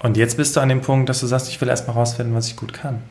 [0.00, 2.46] und jetzt bist du an dem Punkt, dass du sagst, ich will erstmal rausfinden, was
[2.46, 3.02] ich gut kann,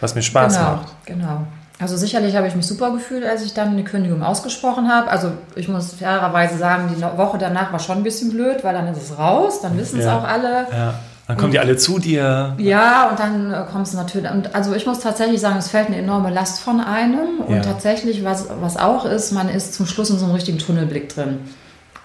[0.00, 1.06] was mir Spaß genau, macht.
[1.06, 1.46] Genau.
[1.80, 5.08] Also sicherlich habe ich mich super gefühlt, als ich dann die Kündigung ausgesprochen habe.
[5.10, 8.88] Also ich muss fairerweise sagen, die Woche danach war schon ein bisschen blöd, weil dann
[8.88, 10.18] ist es raus, dann wissen es Ja.
[10.18, 10.66] auch alle.
[10.72, 10.94] Ja.
[11.28, 12.54] Dann kommen die alle zu dir.
[12.56, 14.30] Ja, und dann äh, kommt es natürlich.
[14.30, 17.40] Und also ich muss tatsächlich sagen, es fällt eine enorme Last von einem.
[17.46, 17.60] Und Ja.
[17.60, 21.40] tatsächlich, was, was auch ist, man ist zum Schluss in so einem richtigen Tunnelblick drin.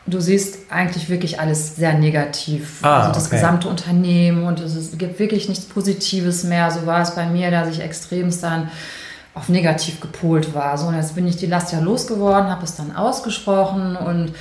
[0.05, 2.79] Du siehst eigentlich wirklich alles sehr negativ.
[2.81, 3.37] Ah, also das okay.
[3.37, 6.69] gesamte Unternehmen und es, ist, gibt wirklich nichts Positives mehr.
[6.71, 8.69] So war es bei mir, dass ich extremst dann
[9.35, 10.77] auf negativ gepolt war.
[10.77, 14.33] So, und jetzt bin ich die Last ja losgeworden, habe es dann ausgesprochen und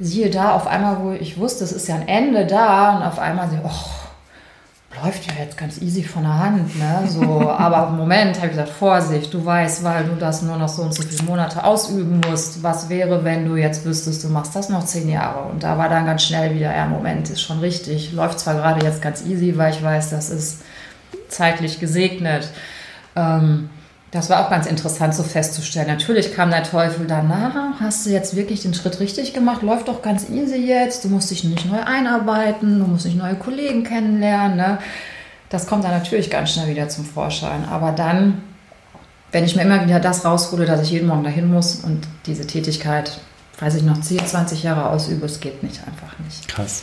[0.00, 3.18] siehe da, auf einmal, wo ich wusste, es ist ja ein Ende da und auf
[3.18, 3.68] einmal so, oh,
[5.02, 7.04] läuft ja jetzt ganz easy von der Hand, ne?
[7.06, 10.68] So, aber im Moment habe ich gesagt, Vorsicht, du weißt, weil du das nur noch
[10.68, 12.62] so und so viele Monate ausüben musst.
[12.62, 15.48] Was wäre, wenn du jetzt wüsstest, du machst das noch zehn Jahre?
[15.48, 18.12] Und da war dann ganz schnell wieder, ja, Moment, ist schon richtig.
[18.12, 20.62] Läuft zwar gerade jetzt ganz easy, weil ich weiß, das ist
[21.28, 22.50] zeitlich gesegnet.
[23.14, 23.70] Ähm,
[24.10, 25.86] das war auch ganz interessant so festzustellen.
[25.86, 27.78] Natürlich kam der Teufel danach.
[27.78, 29.62] Hast du jetzt wirklich den Schritt richtig gemacht?
[29.62, 31.04] Läuft doch ganz easy jetzt.
[31.04, 32.78] Du musst dich nicht neu einarbeiten.
[32.78, 34.56] Du musst nicht neue Kollegen kennenlernen.
[34.56, 34.78] Ne?
[35.50, 37.66] Das kommt dann natürlich ganz schnell wieder zum Vorschein.
[37.70, 38.40] Aber dann,
[39.30, 42.46] wenn ich mir immer wieder das raushole, dass ich jeden Morgen dahin muss und diese
[42.46, 43.18] Tätigkeit,
[43.60, 46.48] weiß ich noch, 10, 20 Jahre ausübe, es geht nicht einfach nicht.
[46.48, 46.82] Krass.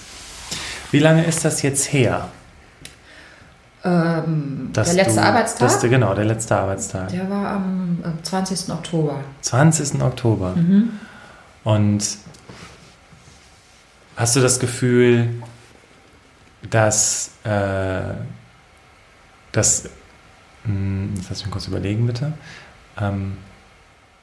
[0.91, 2.29] Wie lange ist das jetzt her?
[3.85, 7.09] Ähm, der letzte du- Arbeitstag, du- genau, der letzte Arbeitstag.
[7.09, 8.71] der war am äh, 20.
[8.73, 9.19] Oktober.
[9.41, 10.01] 20.
[10.01, 10.55] Oktober.
[10.55, 10.89] Mhm.
[11.63, 12.17] Und
[14.17, 15.29] hast du das Gefühl,
[16.69, 18.01] dass, äh,
[19.51, 19.83] dass
[20.63, 22.33] mh, jetzt lass mich kurz überlegen, bitte.
[22.99, 23.37] Ähm,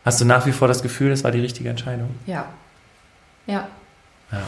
[0.04, 2.10] hast du nach wie vor das Gefühl, das war die richtige Entscheidung?
[2.26, 2.46] Ja.
[3.46, 3.68] Ja.
[4.32, 4.40] Ja.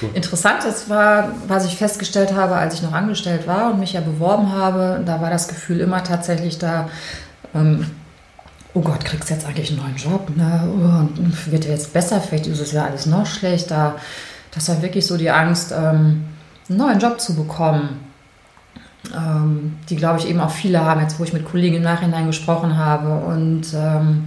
[0.00, 0.10] Cool.
[0.14, 4.00] Interessant, das war, was ich festgestellt habe, als ich noch angestellt war und mich ja
[4.00, 6.88] beworben habe, da war das Gefühl immer tatsächlich da,
[7.54, 7.86] ähm,
[8.74, 10.30] oh Gott, kriegst du jetzt eigentlich einen neuen Job?
[10.36, 10.68] Ne?
[10.68, 12.20] Oh, wird jetzt besser?
[12.20, 13.96] Vielleicht ist es ja alles noch schlechter.
[14.52, 16.24] Das war wirklich so die Angst, ähm,
[16.68, 18.00] einen neuen Job zu bekommen.
[19.16, 22.26] Ähm, die, glaube ich, eben auch viele haben, jetzt wo ich mit Kollegen im Nachhinein
[22.26, 23.24] gesprochen habe.
[23.24, 24.24] Und ähm,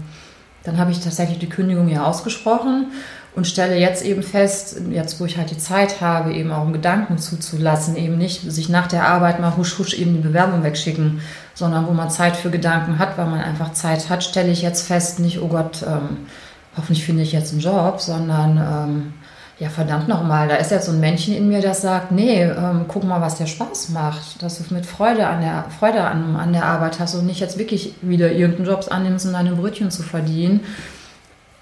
[0.64, 2.88] dann habe ich tatsächlich die Kündigung ja ausgesprochen
[3.36, 6.74] und stelle jetzt eben fest, jetzt wo ich halt die Zeit habe, eben auch einen
[6.74, 11.22] Gedanken zuzulassen, eben nicht sich nach der Arbeit mal husch husch eben die Bewerbung wegschicken,
[11.54, 14.88] sondern wo man Zeit für Gedanken hat, weil man einfach Zeit hat, stelle ich jetzt
[14.88, 16.28] fest, nicht, oh Gott, ähm,
[16.76, 19.14] hoffentlich finde ich jetzt einen Job, sondern ähm,
[19.60, 22.86] ja, verdammt nochmal, da ist jetzt so ein Männchen in mir, das sagt, nee, ähm,
[22.88, 26.54] guck mal, was dir Spaß macht, dass du mit Freude an der, Freude an, an
[26.54, 30.02] der Arbeit hast und nicht jetzt wirklich wieder irgendeinen Jobs annimmst, um deine Brötchen zu
[30.02, 30.62] verdienen.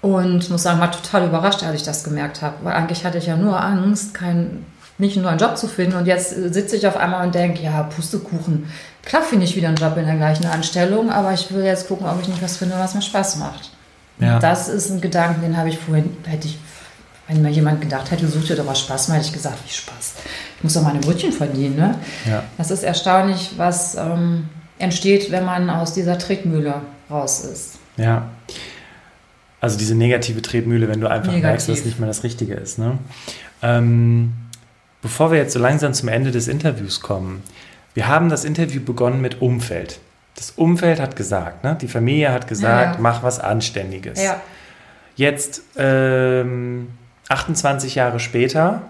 [0.00, 3.26] Und muss sagen, war total überrascht, als ich das gemerkt habe, weil eigentlich hatte ich
[3.26, 4.64] ja nur Angst, kein,
[4.96, 7.82] nicht nur einen Job zu finden und jetzt sitze ich auf einmal und denke, ja,
[7.82, 8.70] Pustekuchen,
[9.04, 12.06] klar finde ich wieder einen Job in der gleichen Anstellung, aber ich will jetzt gucken,
[12.06, 13.70] ob ich nicht was finde, was mir Spaß macht.
[14.20, 14.38] Ja.
[14.38, 16.58] Das ist ein Gedanke, den habe ich vorhin, hätte ich
[17.28, 19.70] wenn mir jemand gedacht hätte, such dir doch was Spaß, mal hätte ich gesagt, wie
[19.70, 20.14] Spaß.
[20.56, 21.76] Ich muss doch meine Brötchen verdienen.
[21.76, 21.94] Ne?
[22.26, 22.42] Ja.
[22.56, 26.80] Das ist erstaunlich, was ähm, entsteht, wenn man aus dieser Tretmühle
[27.10, 27.74] raus ist.
[27.98, 28.28] Ja.
[29.60, 31.42] Also diese negative Tretmühle, wenn du einfach Negativ.
[31.42, 32.78] merkst, dass es nicht mehr das Richtige ist.
[32.78, 32.98] Ne?
[33.62, 34.32] Ähm,
[35.02, 37.42] bevor wir jetzt so langsam zum Ende des Interviews kommen,
[37.94, 39.98] wir haben das Interview begonnen mit Umfeld.
[40.36, 41.76] Das Umfeld hat gesagt, ne?
[41.80, 43.00] die Familie hat gesagt, ja.
[43.00, 44.22] mach was Anständiges.
[44.22, 44.40] Ja.
[45.16, 46.90] Jetzt ähm,
[47.28, 48.82] 28 Jahre später,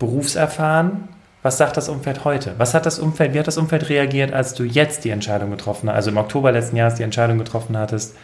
[0.00, 1.08] berufserfahren,
[1.42, 2.54] was sagt das Umfeld heute?
[2.58, 5.88] Was hat das Umfeld, wie hat das Umfeld reagiert, als du jetzt die Entscheidung getroffen
[5.88, 8.16] hast, also im Oktober letzten Jahres die Entscheidung getroffen hattest,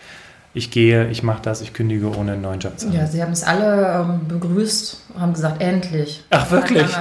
[0.56, 2.96] ich gehe, ich mache das, ich kündige, ohne einen neuen Job zu haben.
[2.96, 6.24] Ja, sie haben es alle ähm, begrüßt, haben gesagt, endlich.
[6.30, 6.86] Ach, wirklich?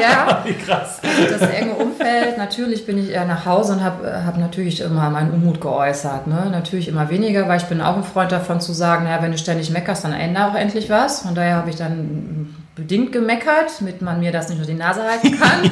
[0.00, 0.42] Ja.
[0.46, 0.98] Wie krass.
[1.02, 5.10] Also das enge Umfeld, natürlich bin ich eher nach Hause und habe hab natürlich immer
[5.10, 6.26] meinen Unmut geäußert.
[6.26, 6.48] Ne?
[6.50, 9.36] Natürlich immer weniger, weil ich bin auch ein Freund davon zu sagen, naja, wenn du
[9.36, 11.20] ständig meckerst, dann ändere auch endlich was.
[11.20, 15.02] Von daher habe ich dann bedingt gemeckert, damit man mir das nicht nur die Nase
[15.02, 15.70] halten kann.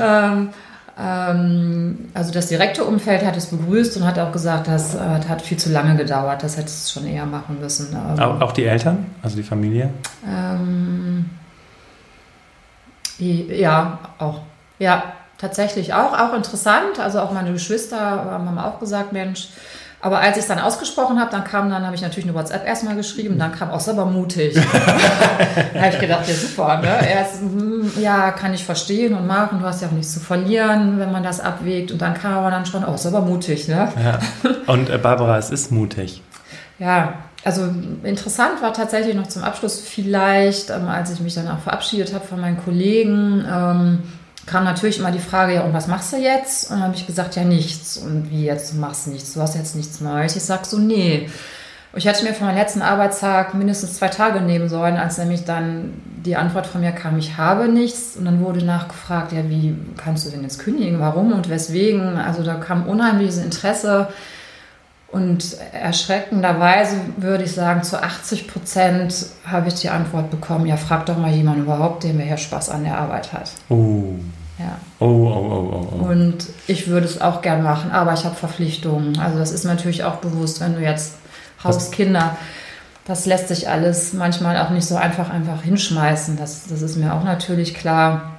[0.02, 0.48] ähm, ähm,
[0.98, 5.58] also das direkte Umfeld hat es begrüßt und hat auch gesagt, das äh, hat viel
[5.58, 7.94] zu lange gedauert, das hätte es schon eher machen müssen.
[7.94, 9.90] Ähm, auch die Eltern, also die Familie?
[10.26, 11.28] Ähm,
[13.18, 14.40] ja, auch.
[14.78, 16.18] Ja, tatsächlich auch.
[16.18, 16.98] Auch interessant.
[16.98, 19.48] Also auch meine Geschwister haben auch gesagt, Mensch,
[20.06, 22.64] aber als ich es dann ausgesprochen habe, dann kam dann, habe ich natürlich eine WhatsApp
[22.64, 24.54] erstmal geschrieben, dann kam auch selber mutig.
[25.74, 27.10] da habe ich gedacht, ja super, ne?
[27.10, 31.00] Erst, hm, ja, kann ich verstehen und machen, du hast ja auch nichts zu verlieren,
[31.00, 31.90] wenn man das abwägt.
[31.90, 33.92] Und dann kam aber dann schon, auch selber mutig, ne?
[34.00, 34.20] Ja.
[34.72, 36.22] Und äh, Barbara, es ist mutig.
[36.78, 37.68] Ja, also
[38.04, 42.24] interessant war tatsächlich noch zum Abschluss vielleicht, ähm, als ich mich dann auch verabschiedet habe
[42.24, 44.02] von meinen Kollegen, ähm,
[44.46, 46.70] kam natürlich immer die Frage, ja, und was machst du jetzt?
[46.70, 47.96] Und dann habe ich gesagt, ja, nichts.
[47.96, 50.36] Und wie jetzt, du machst nichts, du hast jetzt nichts Neues.
[50.36, 51.28] Ich sage so, nee.
[51.94, 55.94] Ich hätte mir für meinen letzten Arbeitstag mindestens zwei Tage nehmen sollen, als nämlich dann
[56.24, 58.16] die Antwort von mir kam, ich habe nichts.
[58.16, 61.00] Und dann wurde nachgefragt, ja, wie kannst du denn jetzt kündigen?
[61.00, 62.16] Warum und weswegen?
[62.16, 64.08] Also da kam unheimliches Interesse.
[65.16, 71.06] Und erschreckenderweise würde ich sagen, zu 80 Prozent habe ich die Antwort bekommen, ja, frag
[71.06, 73.50] doch mal jemanden überhaupt, der mir hier Spaß an der Arbeit hat.
[73.70, 74.12] Oh.
[74.58, 74.76] Ja.
[74.98, 76.04] Oh, oh, oh, oh, oh.
[76.04, 79.18] Und ich würde es auch gern machen, aber ich habe Verpflichtungen.
[79.18, 81.14] Also das ist mir natürlich auch bewusst, wenn du jetzt
[81.64, 82.36] Hauskinder,
[83.06, 86.36] das lässt sich alles manchmal auch nicht so einfach einfach hinschmeißen.
[86.36, 88.32] Das, das ist mir auch natürlich klar.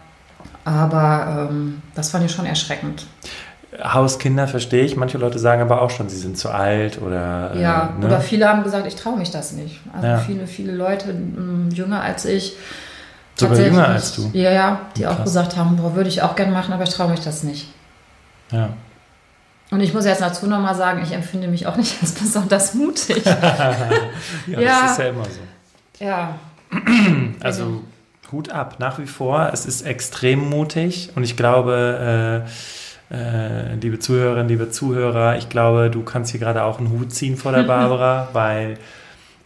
[0.64, 3.08] Aber ähm, das fand ich schon erschreckend.
[3.84, 4.96] Hauskinder verstehe ich.
[4.96, 7.54] Manche Leute sagen aber auch schon, sie sind zu alt oder.
[7.56, 8.06] Äh, ja, äh, ne?
[8.06, 9.80] oder viele haben gesagt, ich traue mich das nicht.
[9.94, 10.18] Also ja.
[10.20, 12.56] viele, viele Leute m, jünger als ich.
[13.36, 14.32] Sogar jünger als du?
[14.34, 15.20] Ja, ja, die Krass.
[15.20, 17.68] auch gesagt haben, boah, würde ich auch gerne machen, aber ich traue mich das nicht.
[18.52, 18.70] Ja.
[19.70, 23.24] Und ich muss jetzt dazu nochmal sagen, ich empfinde mich auch nicht als besonders mutig.
[23.26, 23.38] ja,
[24.48, 26.04] ja, das ist ja immer so.
[26.04, 26.36] Ja.
[27.40, 27.84] Also
[28.32, 29.52] Hut ab, nach wie vor.
[29.54, 32.50] Es ist extrem mutig und ich glaube, äh,
[33.12, 37.38] äh, liebe Zuhörerinnen, liebe Zuhörer, ich glaube, du kannst hier gerade auch einen Hut ziehen
[37.38, 38.78] vor der Barbara, weil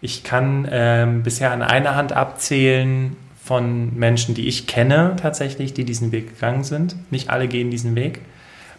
[0.01, 5.85] ich kann ähm, bisher an einer Hand abzählen von Menschen, die ich kenne tatsächlich, die
[5.85, 6.95] diesen Weg gegangen sind.
[7.11, 8.21] Nicht alle gehen diesen Weg.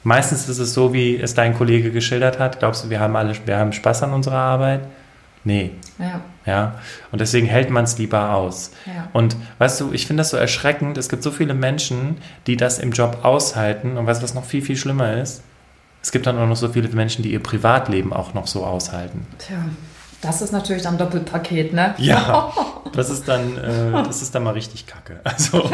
[0.04, 2.58] Meistens ist es so, wie es dein Kollege geschildert hat.
[2.58, 4.80] Glaubst du, wir haben alle, wir haben Spaß an unserer Arbeit?
[5.44, 5.72] Nee.
[5.98, 6.20] Ja.
[6.46, 6.74] Ja.
[7.10, 8.72] Und deswegen hält man es lieber aus.
[8.86, 9.08] Ja.
[9.12, 10.98] Und weißt du, ich finde das so erschreckend.
[10.98, 13.96] Es gibt so viele Menschen, die das im Job aushalten.
[13.96, 15.42] Und weißt du, was noch viel, viel schlimmer ist?
[16.02, 19.26] Es gibt dann auch noch so viele Menschen, die ihr Privatleben auch noch so aushalten.
[19.38, 19.56] Tja,
[20.20, 21.94] das ist natürlich dann Doppelpaket, ne?
[21.98, 22.52] Ja,
[22.92, 25.20] das ist dann, äh, das ist dann mal richtig kacke.
[25.24, 25.68] Also,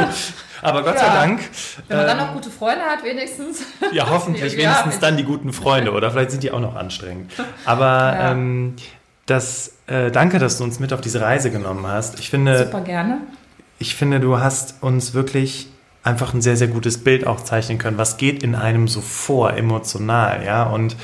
[0.62, 1.00] aber Gott ja.
[1.00, 1.40] sei Dank.
[1.86, 3.62] Wenn man ähm, dann noch gute Freunde hat, wenigstens.
[3.92, 5.92] Ja, hoffentlich ja, wenigstens dann die guten Freunde.
[5.92, 7.32] Oder vielleicht sind die auch noch anstrengend.
[7.64, 8.32] Aber ja.
[8.32, 8.76] ähm,
[9.28, 12.18] das, äh, danke, dass du uns mit auf diese Reise genommen hast.
[12.18, 13.18] Ich finde, Super gerne.
[13.78, 15.68] Ich finde, du hast uns wirklich
[16.02, 17.98] einfach ein sehr, sehr gutes Bild auch zeichnen können.
[17.98, 20.64] Was geht in einem so vor, emotional, ja?
[20.64, 20.96] Und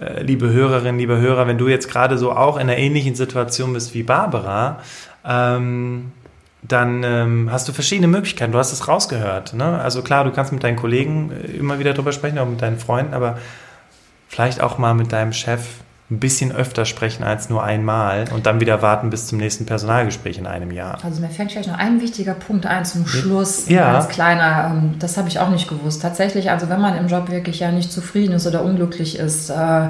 [0.00, 3.74] äh, liebe Hörerinnen, liebe Hörer, wenn du jetzt gerade so auch in einer ähnlichen Situation
[3.74, 4.80] bist wie Barbara,
[5.24, 6.12] ähm,
[6.62, 8.52] dann ähm, hast du verschiedene Möglichkeiten.
[8.52, 9.54] Du hast es rausgehört.
[9.54, 9.80] Ne?
[9.80, 12.78] Also klar, du kannst mit deinen Kollegen äh, immer wieder drüber sprechen, auch mit deinen
[12.78, 13.38] Freunden, aber
[14.28, 15.60] vielleicht auch mal mit deinem Chef
[16.10, 20.38] ein bisschen öfter sprechen als nur einmal und dann wieder warten bis zum nächsten Personalgespräch
[20.38, 20.98] in einem Jahr.
[21.04, 23.92] Also mir fällt vielleicht noch ein wichtiger Punkt ein zum Schluss, ja.
[23.92, 26.02] ganz kleiner, ähm, das habe ich auch nicht gewusst.
[26.02, 29.88] Tatsächlich, also wenn man im Job wirklich ja nicht zufrieden ist oder unglücklich ist, äh,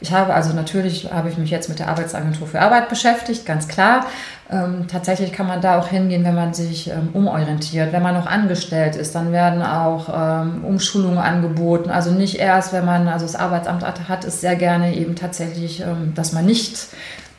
[0.00, 3.66] ich habe also natürlich, habe ich mich jetzt mit der Arbeitsagentur für Arbeit beschäftigt, ganz
[3.66, 4.06] klar.
[4.50, 7.92] Ähm, tatsächlich kann man da auch hingehen, wenn man sich ähm, umorientiert.
[7.92, 11.90] Wenn man noch angestellt ist, dann werden auch ähm, Umschulungen angeboten.
[11.90, 16.12] Also nicht erst, wenn man also das Arbeitsamt hat, ist sehr gerne eben tatsächlich, ähm,
[16.14, 16.78] dass man nicht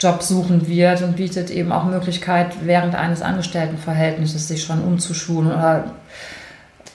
[0.01, 5.85] jobsuchend wird und bietet eben auch Möglichkeit, während eines Angestelltenverhältnisses sich schon umzuschulen oder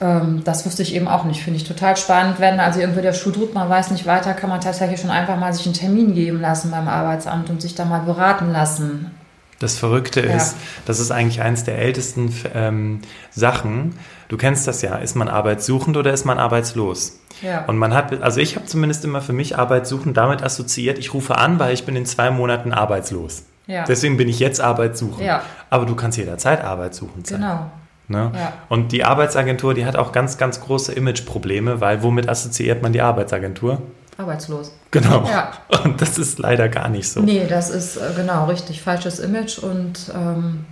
[0.01, 1.41] ähm, das wusste ich eben auch nicht.
[1.41, 2.39] Finde ich total spannend.
[2.39, 5.37] Wenn also irgendwie der Schuh drückt, man weiß nicht weiter, kann man tatsächlich schon einfach
[5.37, 9.11] mal sich einen Termin geben lassen beim Arbeitsamt und sich da mal beraten lassen.
[9.59, 10.35] Das Verrückte ja.
[10.35, 13.97] ist, das ist eigentlich eines der ältesten ähm, Sachen.
[14.27, 14.97] Du kennst das ja.
[14.97, 17.19] Ist man arbeitssuchend oder ist man arbeitslos?
[17.41, 17.63] Ja.
[17.65, 21.37] Und man hat, also ich habe zumindest immer für mich arbeitssuchend damit assoziiert, ich rufe
[21.37, 23.43] an, weil ich bin in zwei Monaten arbeitslos.
[23.67, 23.85] Ja.
[23.85, 25.25] Deswegen bin ich jetzt arbeitssuchend.
[25.25, 25.41] Ja.
[25.69, 27.39] Aber du kannst jederzeit arbeitssuchend sein.
[27.39, 27.71] Genau.
[28.07, 28.31] Ne?
[28.35, 28.53] Ja.
[28.69, 33.01] Und die Arbeitsagentur, die hat auch ganz, ganz große Imageprobleme, weil womit assoziiert man die
[33.01, 33.81] Arbeitsagentur?
[34.17, 34.71] Arbeitslos.
[34.91, 35.27] Genau.
[35.27, 35.51] Ja.
[35.83, 37.21] Und das ist leider gar nicht so.
[37.21, 40.65] Nee, das ist äh, genau richtig falsches Image und ähm,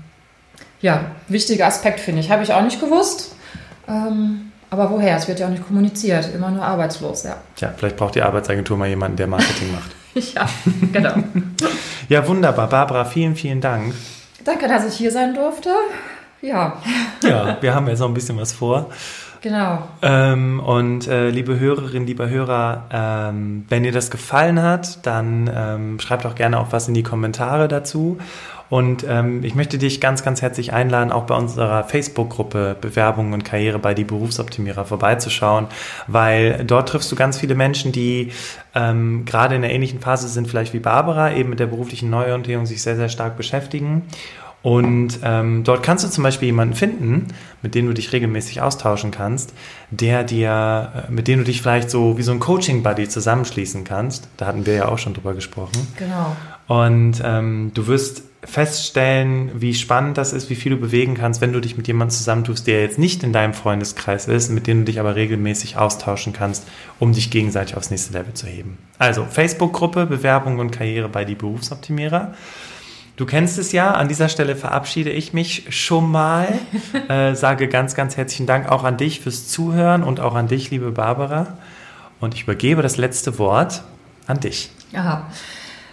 [0.81, 2.31] ja, wichtiger Aspekt finde ich.
[2.31, 3.35] Habe ich auch nicht gewusst.
[3.87, 5.17] Ähm, aber woher?
[5.17, 6.29] Es wird ja auch nicht kommuniziert.
[6.33, 7.37] Immer nur arbeitslos, ja.
[7.57, 9.91] Ja, vielleicht braucht die Arbeitsagentur mal jemanden, der Marketing macht.
[10.35, 10.47] ja,
[10.91, 11.15] genau.
[12.09, 12.69] ja, wunderbar.
[12.69, 13.93] Barbara, vielen, vielen Dank.
[14.43, 15.69] Danke, dass ich hier sein durfte.
[16.43, 16.77] Ja.
[17.23, 18.89] Ja, wir haben jetzt noch ein bisschen was vor.
[19.41, 19.87] Genau.
[20.01, 25.99] Ähm, und äh, liebe Hörerinnen, lieber Hörer, ähm, wenn dir das gefallen hat, dann ähm,
[25.99, 28.17] schreibt auch gerne auch was in die Kommentare dazu.
[28.69, 33.45] Und ähm, ich möchte dich ganz, ganz herzlich einladen, auch bei unserer Facebook-Gruppe Bewerbung und
[33.45, 35.67] Karriere bei die Berufsoptimierer vorbeizuschauen,
[36.07, 38.31] weil dort triffst du ganz viele Menschen, die
[38.73, 42.65] ähm, gerade in einer ähnlichen Phase sind, vielleicht wie Barbara, eben mit der beruflichen Neuorientierung
[42.65, 44.03] sich sehr, sehr stark beschäftigen
[44.63, 47.27] und ähm, dort kannst du zum Beispiel jemanden finden,
[47.61, 49.53] mit dem du dich regelmäßig austauschen kannst,
[49.91, 54.29] der dir, äh, mit dem du dich vielleicht so wie so ein Coaching-Buddy zusammenschließen kannst.
[54.37, 55.85] Da hatten wir ja auch schon drüber gesprochen.
[55.97, 56.35] Genau.
[56.67, 61.51] Und ähm, du wirst feststellen, wie spannend das ist, wie viel du bewegen kannst, wenn
[61.51, 64.85] du dich mit jemandem zusammentust, der jetzt nicht in deinem Freundeskreis ist, mit dem du
[64.85, 66.65] dich aber regelmäßig austauschen kannst,
[66.99, 68.77] um dich gegenseitig aufs nächste Level zu heben.
[68.97, 72.33] Also Facebook-Gruppe, Bewerbung und Karriere bei die Berufsoptimierer.
[73.15, 76.47] Du kennst es ja, an dieser Stelle verabschiede ich mich schon mal,
[77.09, 80.71] äh, sage ganz, ganz herzlichen Dank auch an dich fürs Zuhören und auch an dich,
[80.71, 81.57] liebe Barbara.
[82.19, 83.83] Und ich übergebe das letzte Wort
[84.25, 84.71] an dich.
[84.95, 85.27] Aha.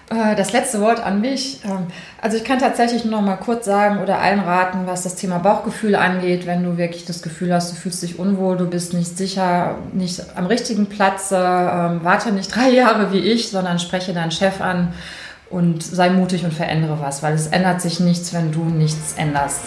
[0.09, 1.61] Äh, das letzte Wort an mich.
[1.65, 1.89] Ähm,
[2.23, 5.39] also ich kann tatsächlich nur noch mal kurz sagen oder allen raten, was das Thema
[5.41, 9.19] Bauchgefühl angeht, wenn du wirklich das Gefühl hast, du fühlst dich unwohl, du bist nicht
[9.19, 14.31] sicher, nicht am richtigen Platz, ähm, warte nicht drei Jahre wie ich, sondern spreche deinen
[14.31, 14.95] Chef an
[15.51, 19.61] und sei mutig und verändere was, weil es ändert sich nichts, wenn du nichts änderst.